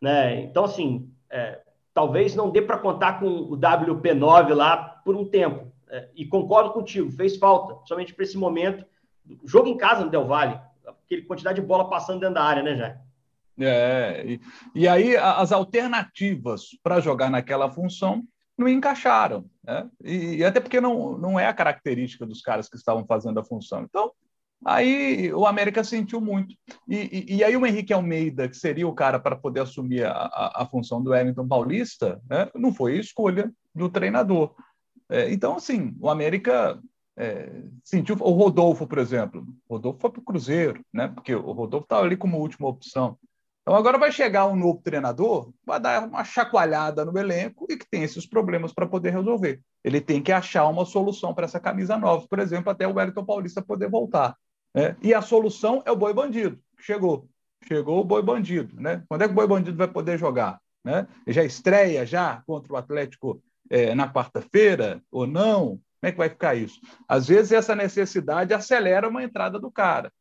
Né? 0.01 0.41
Então, 0.41 0.65
assim, 0.65 1.09
é, 1.31 1.61
talvez 1.95 2.35
não 2.35 2.51
dê 2.51 2.61
para 2.61 2.77
contar 2.77 3.21
com 3.21 3.29
o 3.29 3.57
WP9 3.57 4.53
lá 4.53 4.77
por 5.05 5.15
um 5.15 5.25
tempo. 5.25 5.70
É, 5.91 6.09
e 6.15 6.25
concordo 6.25 6.73
contigo, 6.73 7.11
fez 7.11 7.37
falta, 7.37 7.77
somente 7.87 8.15
para 8.15 8.25
esse 8.25 8.39
momento. 8.39 8.85
Jogo 9.45 9.69
em 9.69 9.77
casa 9.77 10.05
no 10.05 10.11
Del 10.11 10.27
Valle, 10.27 10.61
aquele 10.87 11.23
quantidade 11.23 11.61
de 11.61 11.67
bola 11.67 11.91
passando 11.91 12.21
dentro 12.21 12.37
da 12.37 12.45
área, 12.45 12.63
né, 12.63 12.77
Jair? 12.77 13.01
É, 13.59 14.25
e, 14.25 14.41
e 14.75 14.89
aí 14.89 15.17
as 15.17 15.53
alternativas 15.53 16.69
para 16.83 17.01
jogar 17.01 17.31
naquela 17.31 17.71
função 17.71 18.23
não 18.57 18.69
encaixaram, 18.69 19.45
né? 19.65 19.89
E, 20.03 20.37
e, 20.37 20.45
até 20.45 20.61
porque 20.61 20.81
não, 20.81 21.19
não 21.19 21.41
é 21.41 21.47
a 21.47 21.55
característica 21.55 22.27
dos 22.27 22.41
caras 22.41 22.69
que 22.69 22.77
estavam 22.77 23.05
fazendo 23.07 23.41
a 23.41 23.45
função. 23.45 23.83
Então, 23.83 24.13
aí 24.65 25.33
o 25.33 25.47
América 25.47 25.83
sentiu 25.83 26.21
muito. 26.21 26.55
E, 26.87 26.97
e, 26.97 27.37
e 27.37 27.45
aí 27.45 27.57
o 27.57 27.67
Henrique 27.67 27.93
Almeida, 27.93 28.49
que 28.49 28.57
seria 28.57 28.87
o 28.87 28.95
cara 28.95 29.19
para 29.19 29.35
poder 29.35 29.61
assumir 29.61 30.05
a, 30.05 30.13
a, 30.13 30.63
a, 30.63 30.67
função 30.67 31.03
do 31.03 31.11
Wellington 31.11 31.49
Paulista, 31.49 32.21
né? 32.29 32.49
não 32.55 32.73
foi 32.73 32.99
escolha 32.99 33.51
do 33.75 33.89
treinador. 33.89 34.55
É, 35.11 35.33
então, 35.33 35.57
assim, 35.57 35.95
o 36.01 36.09
América 36.09 36.81
é, 37.17 37.51
sentiu. 37.85 38.17
O 38.21 38.31
Rodolfo, 38.31 38.87
por 38.87 38.99
exemplo. 38.99 39.45
O 39.69 39.75
Rodolfo 39.75 40.01
foi 40.01 40.11
para 40.11 40.21
o 40.21 40.25
Cruzeiro, 40.25 40.81
né? 40.93 41.09
Porque 41.09 41.35
o 41.35 41.53
Rodolfo 41.53 41.85
estava 41.85 42.03
ali 42.07 42.17
como 42.17 42.39
última 42.39 42.69
opção. 42.69 43.19
Então, 43.63 43.75
agora 43.75 43.99
vai 43.99 44.11
chegar 44.11 44.47
um 44.47 44.57
novo 44.57 44.81
treinador, 44.83 45.53
vai 45.67 45.79
dar 45.79 46.07
uma 46.09 46.25
chacoalhada 46.25 47.05
no 47.05 47.17
elenco 47.19 47.67
e 47.69 47.77
que 47.77 47.89
tem 47.89 48.03
esses 48.03 48.27
problemas 48.27 48.73
para 48.73 48.87
poder 48.87 49.11
resolver. 49.11 49.61
Ele 49.85 50.01
tem 50.01 50.23
que 50.23 50.33
achar 50.33 50.67
uma 50.67 50.87
solução 50.87 51.35
para 51.35 51.45
essa 51.45 51.61
camisa 51.61 51.99
nova, 51.99 52.27
por 52.27 52.39
exemplo, 52.39 52.71
até 52.71 52.89
o 52.89 52.95
Wellington 52.95 53.25
Paulista 53.25 53.61
poder 53.61 53.91
voltar. 53.91 54.35
Né? 54.75 54.97
E 55.03 55.13
a 55.13 55.21
solução 55.21 55.83
é 55.85 55.93
o 55.93 55.97
Boi 55.97 56.15
Bandido, 56.15 56.59
chegou. 56.79 57.29
Chegou 57.69 58.01
o 58.01 58.05
Boi 58.05 58.23
Bandido. 58.23 58.81
Né? 58.81 59.05
Quando 59.09 59.23
é 59.23 59.27
que 59.27 59.33
o 59.33 59.37
Boi 59.37 59.47
Bandido 59.47 59.77
vai 59.77 59.89
poder 59.89 60.19
jogar? 60.19 60.59
Né? 60.83 61.07
Já 61.27 61.45
estreia 61.45 62.07
já 62.07 62.43
contra 62.47 62.73
o 62.73 62.77
Atlético 62.77 63.43
é, 63.71 63.95
na 63.95 64.13
quarta-feira 64.13 65.01
ou 65.11 65.27
não? 65.27 65.81
Como 66.01 66.09
é 66.09 66.13
que 66.13 66.19
vai 66.19 66.29
ficar 66.29 66.55
isso? 66.55 66.81
Às 67.09 67.29
vezes 67.29 67.53
essa 67.53 67.75
necessidade 67.75 68.53
acelera 68.53 69.09
uma 69.09 69.23
entrada 69.23 69.59
do 69.59 69.71
cara. 69.71 70.13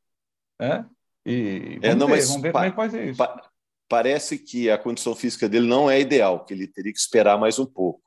Né? 0.60 0.86
E 1.26 1.80
é, 1.82 1.90
vamos, 1.90 1.94
é, 1.94 1.96
não, 1.96 2.08
ver, 2.08 2.22
vamos 2.22 2.42
ver 2.42 2.52
como 2.52 2.66
é 2.66 2.70
que 2.72 2.78
vai 2.78 2.90
ser 2.90 3.10
isso. 3.10 3.18
Pa 3.18 3.50
parece 3.90 4.38
que 4.38 4.70
a 4.70 4.78
condição 4.78 5.16
física 5.16 5.50
dele 5.50 5.68
não 5.68 5.90
é 5.90 6.00
ideal, 6.00 6.46
que 6.46 6.54
ele 6.54 6.68
teria 6.68 6.94
que 6.94 7.00
esperar 7.00 7.40
mais 7.40 7.58
um 7.58 7.66
pouco. 7.66 8.00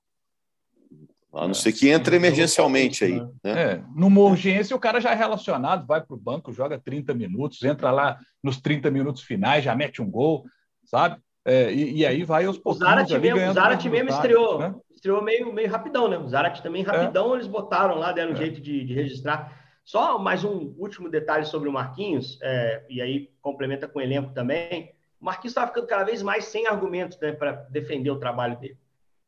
A 1.34 1.42
não 1.42 1.50
é, 1.50 1.54
ser 1.54 1.72
que 1.72 1.88
entre 1.88 2.14
emergencialmente 2.14 3.04
aí. 3.04 3.20
Né? 3.42 3.72
É, 3.72 3.84
numa 3.96 4.20
urgência, 4.20 4.76
o 4.76 4.78
cara 4.78 5.00
já 5.00 5.10
é 5.10 5.14
relacionado, 5.14 5.84
vai 5.84 6.00
para 6.00 6.14
o 6.14 6.20
banco, 6.20 6.52
joga 6.52 6.78
30 6.78 7.14
minutos, 7.14 7.60
entra 7.64 7.90
lá 7.90 8.18
nos 8.40 8.60
30 8.60 8.92
minutos 8.92 9.22
finais, 9.22 9.64
já 9.64 9.74
mete 9.74 10.00
um 10.00 10.08
gol, 10.08 10.44
sabe? 10.84 11.20
É, 11.44 11.72
e, 11.72 11.98
e, 11.98 12.06
aí 12.06 12.22
vai 12.22 12.44
aos 12.44 12.58
pouquinhos. 12.58 12.86
O 12.86 12.88
Zarat 12.88 13.18
mesmo, 13.18 13.50
o 13.50 13.52
Zarat 13.52 13.84
mesmo 13.88 14.10
estreou, 14.10 14.58
né? 14.60 14.74
Estreou 15.02 15.20
meio, 15.20 15.52
meio 15.52 15.68
rapidão, 15.68 16.06
né? 16.06 16.16
O 16.16 16.28
Zarat 16.28 16.62
também 16.62 16.84
rapidão, 16.84 17.32
é. 17.32 17.38
eles 17.38 17.48
botaram 17.48 17.98
lá, 17.98 18.12
deram 18.12 18.30
um 18.30 18.34
é. 18.34 18.38
jeito 18.38 18.60
de, 18.60 18.84
de, 18.84 18.94
registrar. 18.94 19.60
Só 19.84 20.16
mais 20.16 20.44
um 20.44 20.72
último 20.78 21.08
detalhe 21.08 21.44
sobre 21.44 21.68
o 21.68 21.72
Marquinhos, 21.72 22.38
é, 22.40 22.84
e 22.88 23.02
aí 23.02 23.28
complementa 23.42 23.88
com 23.88 23.98
o 23.98 24.02
elenco 24.02 24.32
também. 24.32 24.92
O 25.20 25.24
Marquinhos 25.24 25.50
estava 25.50 25.66
ficando 25.66 25.88
cada 25.88 26.04
vez 26.04 26.22
mais 26.22 26.44
sem 26.44 26.68
argumentos 26.68 27.18
né, 27.18 27.32
para 27.32 27.50
defender 27.68 28.10
o 28.10 28.18
trabalho 28.18 28.56
dele. 28.60 28.78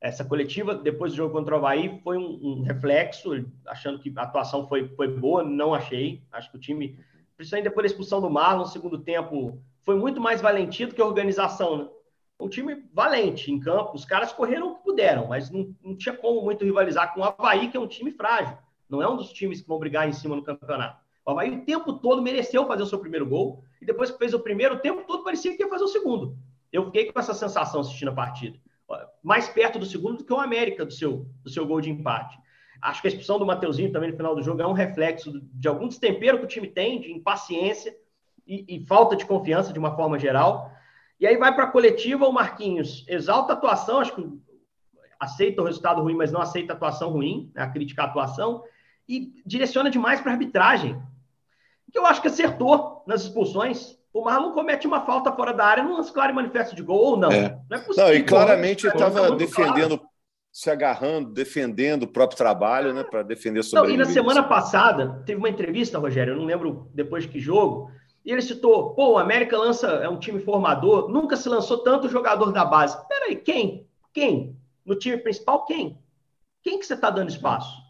Essa 0.01 0.25
coletiva, 0.25 0.77
depois 0.77 1.11
do 1.11 1.17
jogo 1.17 1.33
contra 1.33 1.57
o 1.57 1.59
Havaí, 1.59 2.01
foi 2.05 2.19
um, 2.19 2.39
um 2.41 2.63
reflexo, 2.63 3.45
achando 3.67 3.99
que 3.99 4.13
a 4.17 4.23
atuação 4.23 4.69
foi, 4.69 4.87
foi 4.95 5.09
boa, 5.09 5.43
não 5.43 5.75
achei. 5.75 6.23
Acho 6.31 6.53
que 6.53 6.57
o 6.57 6.61
time, 6.61 6.97
principalmente 7.37 7.69
depois 7.69 7.85
da 7.85 7.87
expulsão 7.89 8.21
do 8.21 8.31
Marlon, 8.31 8.61
no 8.61 8.67
segundo 8.67 8.99
tempo, 8.99 9.61
foi 9.83 9.97
muito 9.97 10.21
mais 10.21 10.41
valentia 10.41 10.87
do 10.87 10.95
que 10.95 11.03
organização, 11.03 11.79
né? 11.79 11.89
Um 12.45 12.49
time 12.49 12.85
valente 12.93 13.51
em 13.51 13.59
campo. 13.59 13.95
Os 13.95 14.05
caras 14.05 14.33
correram 14.33 14.73
o 14.73 14.75
que 14.77 14.85
puderam, 14.85 15.29
mas 15.29 15.51
não, 15.51 15.75
não 15.83 15.97
tinha 15.97 16.17
como 16.17 16.43
muito 16.43 16.65
rivalizar 16.65 17.15
com 17.15 17.21
o 17.21 17.25
Havaí, 17.25 17.71
que 17.71 17.77
é 17.77 17.81
um 17.81 17.87
time 17.87 18.11
frágil. 18.11 18.57
Não 18.89 19.03
é 19.03 19.09
um 19.09 19.17
dos 19.17 19.33
times 19.33 19.61
que 19.61 19.69
vão 19.69 19.79
brigar 19.79 20.09
em 20.09 20.13
cima 20.13 20.37
no 20.37 20.43
campeonato. 20.43 21.03
O 21.25 21.31
Havaí 21.31 21.51
o 21.51 21.65
tempo 21.65 21.95
todo 21.95 22.21
mereceu 22.21 22.67
fazer 22.67 22.83
o 22.83 22.87
seu 22.87 22.99
primeiro 22.99 23.27
gol, 23.27 23.65
e 23.81 23.87
depois 23.87 24.11
que 24.11 24.19
fez 24.19 24.35
o 24.35 24.41
primeiro, 24.41 24.75
o 24.75 24.79
tempo 24.79 25.03
todo 25.07 25.25
parecia 25.25 25.57
que 25.57 25.63
ia 25.63 25.69
fazer 25.69 25.85
o 25.85 25.89
segundo. 25.89 26.37
Eu 26.73 26.87
fiquei 26.87 27.11
com 27.11 27.19
essa 27.19 27.33
sensação 27.33 27.81
assistindo 27.81 28.09
a 28.09 28.15
partida. 28.15 28.59
Mais 29.23 29.49
perto 29.49 29.79
do 29.79 29.87
segundo 29.87 30.19
do 30.19 30.25
que 30.25 30.33
o 30.33 30.39
América 30.39 30.85
do 30.85 30.93
seu, 30.93 31.27
do 31.43 31.49
seu 31.49 31.67
gol 31.67 31.81
de 31.81 31.91
empate. 31.91 32.39
Acho 32.83 33.01
que 33.01 33.09
a 33.09 33.11
expulsão 33.11 33.39
do 33.39 33.47
Mateuzinho 33.47 33.91
também 33.91 34.11
no 34.11 34.17
final 34.17 34.35
do 34.35 34.43
jogo 34.43 34.61
é 34.61 34.67
um 34.67 34.73
reflexo 34.73 35.41
de 35.53 35.69
algum 35.69 35.89
destempero 35.89 36.39
que 36.39 36.45
o 36.45 36.49
time 36.49 36.69
tem, 36.69 37.01
de 37.01 37.11
impaciência 37.11 37.97
e, 38.47 38.77
e 38.77 38.87
falta 38.87 39.17
de 39.17 39.25
confiança 39.25 39.73
de 39.73 39.79
uma 39.79 39.97
forma 39.97 40.19
geral. 40.19 40.71
E 41.21 41.27
aí 41.27 41.37
vai 41.37 41.55
para 41.55 41.65
a 41.65 41.71
coletiva, 41.71 42.27
o 42.27 42.33
Marquinhos 42.33 43.05
exalta 43.09 43.53
a 43.53 43.57
atuação, 43.57 44.01
acho 44.01 44.15
que 44.15 44.27
aceita 45.19 45.63
o 45.63 45.65
resultado 45.65 46.03
ruim, 46.03 46.15
mas 46.17 46.33
não 46.33 46.41
aceita 46.41 46.73
a 46.73 46.77
atuação 46.77 47.11
ruim, 47.11 47.51
né, 47.55 47.63
a 47.63 47.69
crítica 47.69 48.03
à 48.03 48.07
atuação, 48.07 48.63
e 49.09 49.33
direciona 49.47 49.91
demais 49.91 50.21
para 50.21 50.33
a 50.33 50.35
arbitragem, 50.35 51.01
que 51.93 51.99
eu 51.99 52.07
acho 52.07 52.21
que 52.21 52.29
acertou 52.29 53.05
nas 53.07 53.23
expulsões. 53.23 53.97
O 54.13 54.25
Marlon 54.25 54.53
comete 54.53 54.87
uma 54.87 55.07
falta 55.07 55.33
fora 55.33 55.53
da 55.53 55.65
área 55.65 55.85
num 55.85 55.97
lance 55.97 56.13
claro 56.13 56.33
e 56.33 56.35
manifesto 56.35 56.75
de 56.75 56.83
gol 56.83 56.99
ou 56.99 57.17
não. 57.17 57.31
É. 57.31 57.59
Não 57.71 57.79
é 57.79 57.81
possível. 57.81 58.09
Não, 58.09 58.15
e 58.15 58.23
claramente 58.23 58.87
ele 58.87 58.95
estava 58.95 59.31
defendendo, 59.37 59.99
claro. 59.99 60.13
se 60.53 60.71
agarrando, 60.71 61.33
defendendo 61.33 62.03
o 62.03 62.09
próprio 62.09 62.37
trabalho, 62.37 62.93
né, 62.93 63.05
para 63.05 63.23
defender 63.23 63.63
sobre 63.63 63.89
Não, 63.89 63.95
e 63.95 63.97
na 63.97 64.07
semana 64.07 64.43
passada, 64.43 65.23
teve 65.25 65.39
uma 65.39 65.49
entrevista, 65.49 65.99
Rogério, 65.99 66.33
eu 66.33 66.39
não 66.39 66.45
lembro 66.45 66.91
depois 66.93 67.25
de 67.25 67.31
que 67.31 67.39
jogo, 67.39 67.91
e 68.25 68.33
ele 68.33 68.41
citou, 68.41 68.95
pô, 68.95 69.13
o 69.13 69.19
América 69.19 69.59
lança, 69.59 69.87
é 69.87 70.09
um 70.09 70.19
time 70.19 70.41
formador, 70.41 71.09
nunca 71.09 71.37
se 71.37 71.49
lançou 71.49 71.79
tanto 71.79 72.09
jogador 72.09 72.53
da 72.53 72.65
base. 72.65 72.97
Peraí, 73.07 73.37
quem? 73.37 73.87
Quem? 74.13 74.57
No 74.85 74.95
time 74.95 75.19
principal, 75.19 75.65
quem? 75.67 75.99
Quem 76.63 76.79
que 76.79 76.87
você 76.87 76.95
está 76.95 77.11
dando 77.11 77.29
espaço? 77.29 77.83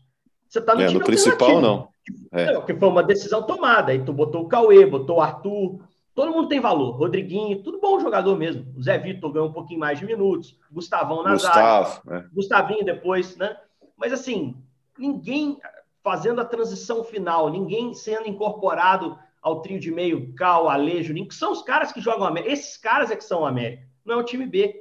Você 0.49 0.59
está 0.59 0.75
no 0.75 0.83
é, 0.83 0.87
time 0.87 0.99
no 0.99 1.07
principal, 1.07 1.61
não. 1.61 1.89
É. 2.33 2.53
Não, 2.53 2.63
que 2.63 2.75
foi 2.75 2.89
uma 2.89 3.03
decisão 3.03 3.43
tomada. 3.45 3.93
Aí 3.93 4.05
tu 4.05 4.13
botou 4.13 4.43
o 4.43 4.49
Cauê, 4.49 4.85
botou 4.85 5.17
o 5.17 5.21
Arthur. 5.21 5.81
Todo 6.15 6.33
mundo 6.33 6.49
tem 6.49 6.61
valor. 6.61 6.97
Rodriguinho, 6.97 7.63
tudo 7.63 7.81
bom 7.81 7.99
jogador 8.01 8.37
mesmo. 8.37 8.67
O 8.77 8.83
Zé 8.83 8.99
Vitor 8.99 9.33
ganhou 9.33 9.49
um 9.49 9.53
pouquinho 9.53 9.81
mais 9.81 9.99
de 9.99 10.05
minutos. 10.05 10.59
Gustavão 10.71 11.23
na 11.23 11.33
Gustavo, 11.33 12.03
é. 12.13 12.25
Gustavinho 12.33 12.85
depois, 12.85 13.37
né? 13.37 13.57
Mas 13.97 14.13
assim, 14.13 14.57
ninguém 14.99 15.59
fazendo 16.03 16.41
a 16.41 16.45
transição 16.45 17.03
final, 17.03 17.51
ninguém 17.51 17.95
sendo 17.95 18.29
incorporado 18.29 19.19
ao 19.45 19.61
trio 19.61 19.79
de 19.79 19.91
meio, 19.91 20.33
Cal, 20.33 20.71
Alejo, 20.71 21.13
que 21.13 21.35
são 21.35 21.53
os 21.53 21.61
caras 21.61 21.93
que 21.93 22.01
jogam 22.01 22.27
América. 22.27 22.51
Esses 22.51 22.79
caras 22.79 23.11
é 23.11 23.17
que 23.17 23.23
são 23.23 23.43
o 23.43 23.47
América, 23.47 23.87
não 24.03 24.15
é 24.15 24.17
o 24.17 24.25
time 24.25 24.47
B. 24.47 24.75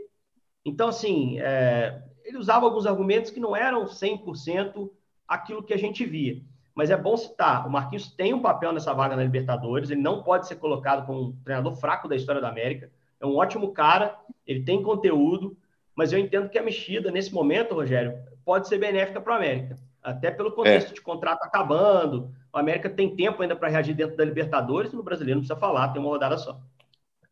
Então, 0.63 0.88
assim, 0.88 1.38
é, 1.41 2.02
ele 2.23 2.38
usava 2.38 2.65
alguns 2.65 2.86
argumentos 2.86 3.30
que 3.30 3.41
não 3.41 3.54
eram 3.54 3.84
100% 3.84 4.89
aquilo 5.28 5.62
que 5.62 5.73
a 5.73 5.78
gente 5.78 6.06
via. 6.06 6.41
Mas 6.73 6.89
é 6.89 6.95
bom 6.95 7.17
citar, 7.17 7.67
o 7.67 7.69
Marquinhos 7.69 8.15
tem 8.15 8.34
um 8.34 8.41
papel 8.41 8.71
nessa 8.71 8.93
vaga 8.93 9.17
na 9.17 9.23
Libertadores, 9.23 9.89
ele 9.89 10.02
não 10.02 10.23
pode 10.23 10.47
ser 10.47 10.56
colocado 10.56 11.06
como 11.06 11.19
um 11.19 11.36
treinador 11.43 11.76
fraco 11.76 12.08
da 12.08 12.15
história 12.15 12.41
da 12.41 12.47
América. 12.49 12.89
É 13.19 13.26
um 13.26 13.36
ótimo 13.36 13.73
cara, 13.73 14.17
ele 14.47 14.63
tem 14.63 14.82
conteúdo, 14.82 15.58
mas 15.93 16.13
eu 16.13 16.19
entendo 16.19 16.49
que 16.49 16.58
a 16.58 16.63
mexida 16.63 17.12
nesse 17.12 17.34
momento, 17.34 17.76
Rogério, 17.76 18.17
pode 18.45 18.69
ser 18.69 18.78
benéfica 18.78 19.19
para 19.19 19.34
o 19.34 19.36
América. 19.36 19.78
Até 20.03 20.29
pelo 20.29 20.51
contexto 20.51 20.91
é. 20.91 20.93
de 20.93 21.01
contrato 21.01 21.43
acabando. 21.43 22.31
O 22.53 22.57
América 22.57 22.89
tem 22.89 23.15
tempo 23.15 23.41
ainda 23.41 23.55
para 23.55 23.69
reagir 23.69 23.95
dentro 23.95 24.17
da 24.17 24.25
Libertadores, 24.25 24.91
e 24.91 24.95
no 24.95 25.03
brasileiro 25.03 25.39
não 25.39 25.47
precisa 25.47 25.59
falar, 25.59 25.89
tem 25.89 26.01
uma 26.01 26.11
rodada 26.11 26.37
só. 26.37 26.59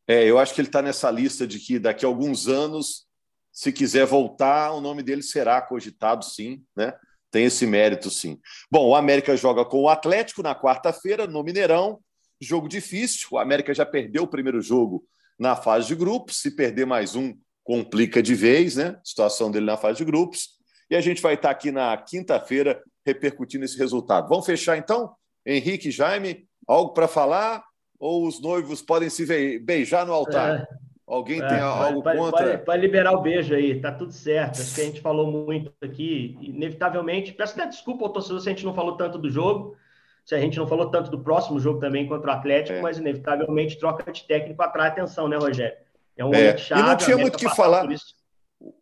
É, 0.08 0.24
eu 0.24 0.40
acho 0.40 0.54
que 0.54 0.62
ele 0.62 0.68
está 0.68 0.82
nessa 0.82 1.12
lista 1.12 1.46
de 1.46 1.60
que 1.60 1.78
daqui 1.78 2.06
a 2.06 2.08
alguns 2.08 2.48
anos, 2.48 3.06
se 3.52 3.72
quiser 3.72 4.06
voltar, 4.06 4.72
o 4.72 4.82
nome 4.82 5.04
dele 5.04 5.22
será 5.22 5.62
cogitado, 5.62 6.26
sim, 6.26 6.64
né? 6.76 6.94
Tem 7.30 7.46
esse 7.46 7.66
mérito, 7.66 8.10
sim. 8.10 8.38
Bom, 8.70 8.90
o 8.90 8.96
América 8.96 9.38
joga 9.38 9.64
com 9.64 9.84
o 9.84 9.90
Atlético 9.90 10.44
na 10.44 10.54
quarta-feira, 10.54 11.26
no 11.26 11.42
Mineirão. 11.44 12.00
Jogo 12.42 12.68
difícil. 12.68 13.30
O 13.32 13.38
América 13.38 13.74
já 13.74 13.86
perdeu 13.86 14.24
o 14.24 14.28
primeiro 14.28 14.60
jogo 14.62 15.06
na 15.40 15.56
fase 15.56 15.88
de 15.88 15.96
grupos. 15.96 16.42
Se 16.42 16.52
perder 16.52 16.86
mais 16.86 17.16
um, 17.16 17.34
complica 17.64 18.22
de 18.22 18.36
vez, 18.36 18.76
né? 18.76 18.98
A 18.98 19.02
situação 19.06 19.50
dele 19.50 19.66
na 19.66 19.78
fase 19.78 20.00
de 20.00 20.06
grupos. 20.06 20.61
E 20.92 20.96
a 20.96 21.00
gente 21.00 21.22
vai 21.22 21.36
estar 21.36 21.50
aqui 21.50 21.72
na 21.72 21.96
quinta-feira 21.96 22.84
repercutindo 23.06 23.64
esse 23.64 23.78
resultado. 23.78 24.28
Vamos 24.28 24.46
fechar 24.46 24.78
então? 24.78 25.14
Henrique 25.46 25.90
Jaime, 25.90 26.46
algo 26.68 26.92
para 26.94 27.08
falar? 27.08 27.64
Ou 27.98 28.28
os 28.28 28.42
noivos 28.42 28.82
podem 28.82 29.10
se 29.10 29.58
beijar 29.60 30.06
no 30.06 30.12
altar? 30.12 30.60
É. 30.60 30.68
Alguém 31.08 31.42
é, 31.42 31.48
tem 31.48 31.60
algo 31.60 32.04
pode, 32.04 32.18
contra? 32.18 32.44
Pode, 32.46 32.66
pode, 32.66 32.82
liberar 32.82 33.14
o 33.14 33.22
beijo 33.22 33.54
aí, 33.54 33.80
tá 33.80 33.92
tudo 33.92 34.12
certo. 34.12 34.60
Acho 34.60 34.76
que 34.76 34.82
a 34.82 34.84
gente 34.84 35.00
falou 35.00 35.32
muito 35.32 35.72
aqui, 35.82 36.38
inevitavelmente. 36.42 37.34
Peço 37.34 37.54
até 37.54 37.68
desculpa 37.68 38.04
ao 38.04 38.12
torcedor 38.12 38.42
se 38.42 38.50
a 38.50 38.52
gente 38.52 38.66
não 38.66 38.74
falou 38.74 38.98
tanto 38.98 39.18
do 39.18 39.30
jogo, 39.30 39.78
se 40.26 40.36
a 40.36 40.40
gente 40.40 40.58
não 40.58 40.68
falou 40.68 40.90
tanto 40.90 41.10
do 41.10 41.20
próximo 41.20 41.58
jogo 41.58 41.80
também 41.80 42.06
contra 42.06 42.32
o 42.32 42.34
Atlético, 42.34 42.80
é. 42.80 42.82
mas 42.82 42.98
inevitavelmente 42.98 43.80
troca 43.80 44.12
de 44.12 44.26
técnico 44.26 44.62
atrai 44.62 44.90
atenção, 44.90 45.30
né, 45.30 45.38
Rogério? 45.38 45.78
É 46.18 46.26
um 46.26 46.34
é. 46.34 46.58
chave, 46.58 46.82
e 46.82 46.86
não 46.86 46.98
tinha 46.98 47.18
muito 47.18 47.36
o 47.36 47.38
que 47.38 47.50
falar. 47.56 47.88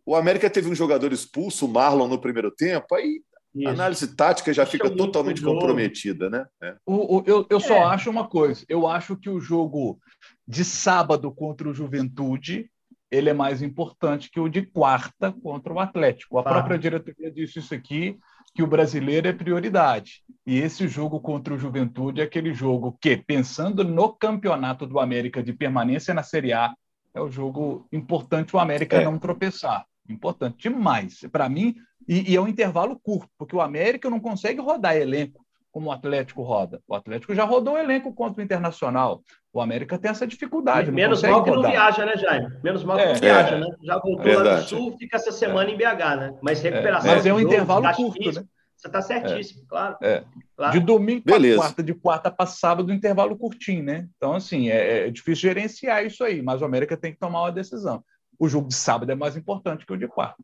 O 0.10 0.16
América 0.16 0.50
teve 0.50 0.68
um 0.68 0.74
jogador 0.74 1.14
expulso, 1.14 1.68
o 1.68 1.70
Marlon, 1.70 2.08
no 2.08 2.20
primeiro 2.20 2.50
tempo, 2.50 2.96
aí 2.96 3.22
isso. 3.54 3.68
A 3.68 3.72
análise 3.72 4.16
tática 4.16 4.52
já 4.52 4.66
fica 4.66 4.90
totalmente 4.90 5.42
comprometida, 5.42 6.32
né? 6.32 6.46
É. 6.62 6.76
O, 6.84 7.18
o, 7.18 7.24
eu, 7.28 7.46
eu 7.48 7.60
só 7.60 7.76
é. 7.76 7.84
acho 7.84 8.10
uma 8.10 8.28
coisa: 8.28 8.66
eu 8.68 8.88
acho 8.88 9.16
que 9.16 9.30
o 9.30 9.40
jogo 9.40 10.00
de 10.48 10.66
sábado 10.66 11.32
contra 11.32 11.70
o 11.70 11.74
Juventude 11.74 12.72
ele 13.12 13.30
é 13.30 13.34
mais 13.34 13.62
importante 13.62 14.32
que 14.32 14.40
o 14.40 14.50
de 14.50 14.64
quarta 14.64 15.32
contra 15.32 15.72
o 15.72 15.80
Atlético. 15.80 16.40
A 16.40 16.44
própria 16.44 16.78
diretoria 16.78 17.32
disse 17.32 17.60
isso 17.60 17.74
aqui, 17.76 18.18
que 18.56 18.64
o 18.64 18.68
brasileiro 18.68 19.28
é 19.28 19.34
prioridade. 19.34 20.24
E 20.46 20.58
esse 20.58 20.88
jogo 20.88 21.20
contra 21.20 21.54
o 21.54 21.58
Juventude 21.58 22.22
é 22.22 22.24
aquele 22.24 22.54
jogo 22.54 22.98
que, 23.00 23.16
pensando 23.16 23.84
no 23.84 24.12
campeonato 24.14 24.88
do 24.88 25.00
América 25.00 25.44
de 25.44 25.54
permanência 25.54 26.14
na 26.16 26.24
Série 26.24 26.54
A, 26.54 26.74
é 27.14 27.22
o 27.22 27.30
jogo 27.30 27.88
importante 27.92 28.56
o 28.56 28.60
América 28.60 28.98
é. 28.98 29.06
não 29.06 29.18
tropeçar. 29.18 29.86
Importante 30.10 30.70
demais. 30.70 31.22
Para 31.32 31.48
mim, 31.48 31.76
e, 32.08 32.32
e, 32.32 32.36
é 32.36 32.42
um 32.42 32.48
intervalo 32.48 33.00
curto, 33.00 33.30
porque 33.38 33.56
o 33.56 33.62
América 33.62 34.10
não 34.10 34.20
consegue 34.20 34.60
rodar 34.60 34.96
elenco 34.96 35.46
como 35.72 35.90
o 35.90 35.92
Atlético 35.92 36.42
roda. 36.42 36.82
O 36.88 36.96
Atlético 36.96 37.36
já 37.36 37.44
rodou 37.44 37.76
o 37.76 37.78
elenco 37.78 38.14
contra 38.14 38.42
o 38.42 38.44
Internacional. 38.44 39.22
O 39.54 39.62
América 39.62 39.98
tem 39.98 40.10
essa 40.10 40.26
dificuldade. 40.26 40.92
Menos 40.92 41.22
mal 41.22 41.44
que 41.44 41.50
rodar. 41.52 41.64
não 41.64 41.72
viaja, 41.72 42.06
né, 42.06 42.18
Jaime? 42.18 42.58
Menos 42.64 42.84
mal 42.84 42.98
que 42.98 43.04
é, 43.04 43.14
não 43.14 43.20
viaja, 43.20 43.56
é, 43.56 43.60
né? 43.60 43.68
Já 43.84 44.00
voltou 44.00 44.28
é 44.28 44.38
lá 44.38 44.56
do 44.56 44.64
Sul, 44.64 44.96
fica 44.98 45.18
essa 45.18 45.32
semana 45.32 45.70
em 45.70 45.78
BH, 45.78 46.18
né? 46.18 46.38
Mas 46.42 46.64
é, 46.64 46.70
recuperação. 46.70 47.12
Mas 47.12 47.26
é 47.26 47.34
um 47.34 47.40
intervalo 47.40 47.94
curto, 47.96 48.32
né? 48.32 48.44
Você 48.80 48.88
está 48.88 49.02
certíssimo, 49.02 49.66
claro, 49.68 49.98
é. 50.02 50.24
claro. 50.56 50.72
De 50.72 50.86
domingo 50.86 51.24
para 51.24 51.56
quarta, 51.56 51.84
de 51.84 51.94
quarta 51.94 52.32
para 52.32 52.46
sábado, 52.46 52.94
intervalo 52.94 53.38
curtinho, 53.38 53.84
né? 53.84 54.08
Então, 54.16 54.34
assim, 54.34 54.70
é, 54.70 55.08
é, 55.08 55.12
difícil 55.12 55.50
gerenciar 55.50 56.06
isso 56.06 56.24
aí, 56.24 56.42
mas 56.42 56.62
o 56.62 56.66
América 56.66 56.96
tem 56.96 57.12
que 57.12 57.20
tomar 57.20 57.42
uma 57.42 57.52
decisão. 57.52 58.02
O 58.40 58.48
jogo 58.48 58.70
de 58.70 58.76
sábado 58.76 59.12
é 59.12 59.16
mais 59.16 59.36
importante 59.36 59.86
que 59.86 59.92
o 59.92 59.98
de 59.98 60.08
quarta. 60.08 60.42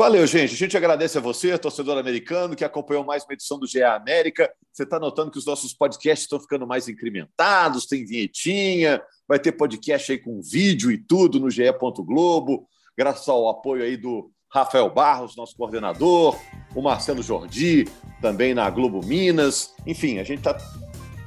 Valeu, 0.00 0.24
gente. 0.28 0.54
A 0.54 0.56
gente 0.56 0.76
agradece 0.76 1.18
a 1.18 1.20
você, 1.20 1.58
torcedor 1.58 1.98
americano, 1.98 2.54
que 2.54 2.64
acompanhou 2.64 3.02
mais 3.02 3.24
uma 3.24 3.32
edição 3.32 3.58
do 3.58 3.66
GE 3.66 3.82
América. 3.82 4.48
Você 4.72 4.84
está 4.84 5.00
notando 5.00 5.32
que 5.32 5.38
os 5.38 5.44
nossos 5.44 5.74
podcasts 5.74 6.22
estão 6.22 6.38
ficando 6.38 6.68
mais 6.68 6.88
incrementados, 6.88 7.84
tem 7.84 8.06
vinhetinha, 8.06 9.02
vai 9.26 9.40
ter 9.40 9.50
podcast 9.50 10.12
aí 10.12 10.18
com 10.18 10.40
vídeo 10.40 10.92
e 10.92 10.98
tudo 10.98 11.40
no 11.40 11.50
GE. 11.50 11.64
Globo, 12.06 12.68
graças 12.96 13.28
ao 13.28 13.48
apoio 13.48 13.82
aí 13.82 13.96
do 13.96 14.30
Rafael 14.48 14.88
Barros, 14.88 15.34
nosso 15.34 15.56
coordenador, 15.56 16.38
o 16.76 16.80
Marcelo 16.80 17.20
Jordi, 17.20 17.86
também 18.22 18.54
na 18.54 18.70
Globo 18.70 19.04
Minas. 19.04 19.74
Enfim, 19.84 20.20
a 20.20 20.24
gente 20.24 20.38
está 20.38 20.56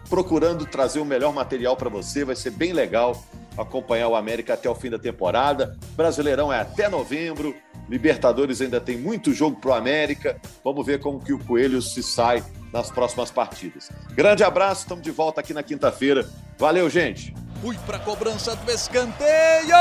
procurando 0.10 0.66
trazer 0.66 1.02
o 1.02 1.06
melhor 1.06 1.34
material 1.34 1.76
para 1.76 1.90
você, 1.90 2.24
vai 2.24 2.38
ser 2.38 2.52
bem 2.52 2.72
legal 2.72 3.22
acompanhar 3.58 4.08
o 4.08 4.16
América 4.16 4.54
até 4.54 4.70
o 4.70 4.76
fim 4.76 4.90
da 4.90 5.00
temporada. 5.00 5.78
Brasileirão 5.96 6.52
é 6.52 6.60
até 6.60 6.88
novembro. 6.88 7.56
Libertadores 7.90 8.62
ainda 8.62 8.80
tem 8.80 8.98
muito 8.98 9.34
jogo 9.34 9.60
para 9.60 9.72
o 9.72 9.74
América. 9.74 10.40
Vamos 10.64 10.86
ver 10.86 11.00
como 11.00 11.20
que 11.20 11.34
o 11.34 11.40
Coelho 11.40 11.82
se 11.82 12.02
sai 12.02 12.44
nas 12.72 12.90
próximas 12.90 13.30
partidas. 13.30 13.90
Grande 14.12 14.44
abraço, 14.44 14.82
estamos 14.82 15.04
de 15.04 15.12
volta 15.12 15.42
aqui 15.42 15.54
na 15.54 15.64
quinta-feira. 15.64 16.28
Valeu, 16.58 16.90
gente. 16.90 17.34
Fui 17.62 17.78
para 17.86 18.00
cobrança 18.00 18.56
do 18.56 18.72
escanteio. 18.72 19.76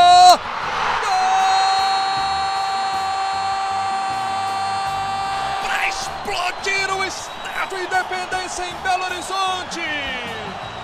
Para 5.63 5.89
explodir 5.89 6.95
o 6.95 7.05
Estado 7.05 7.77
Independência 7.77 8.65
em 8.65 8.75
Belo 8.83 9.05
Horizonte. 9.05 10.60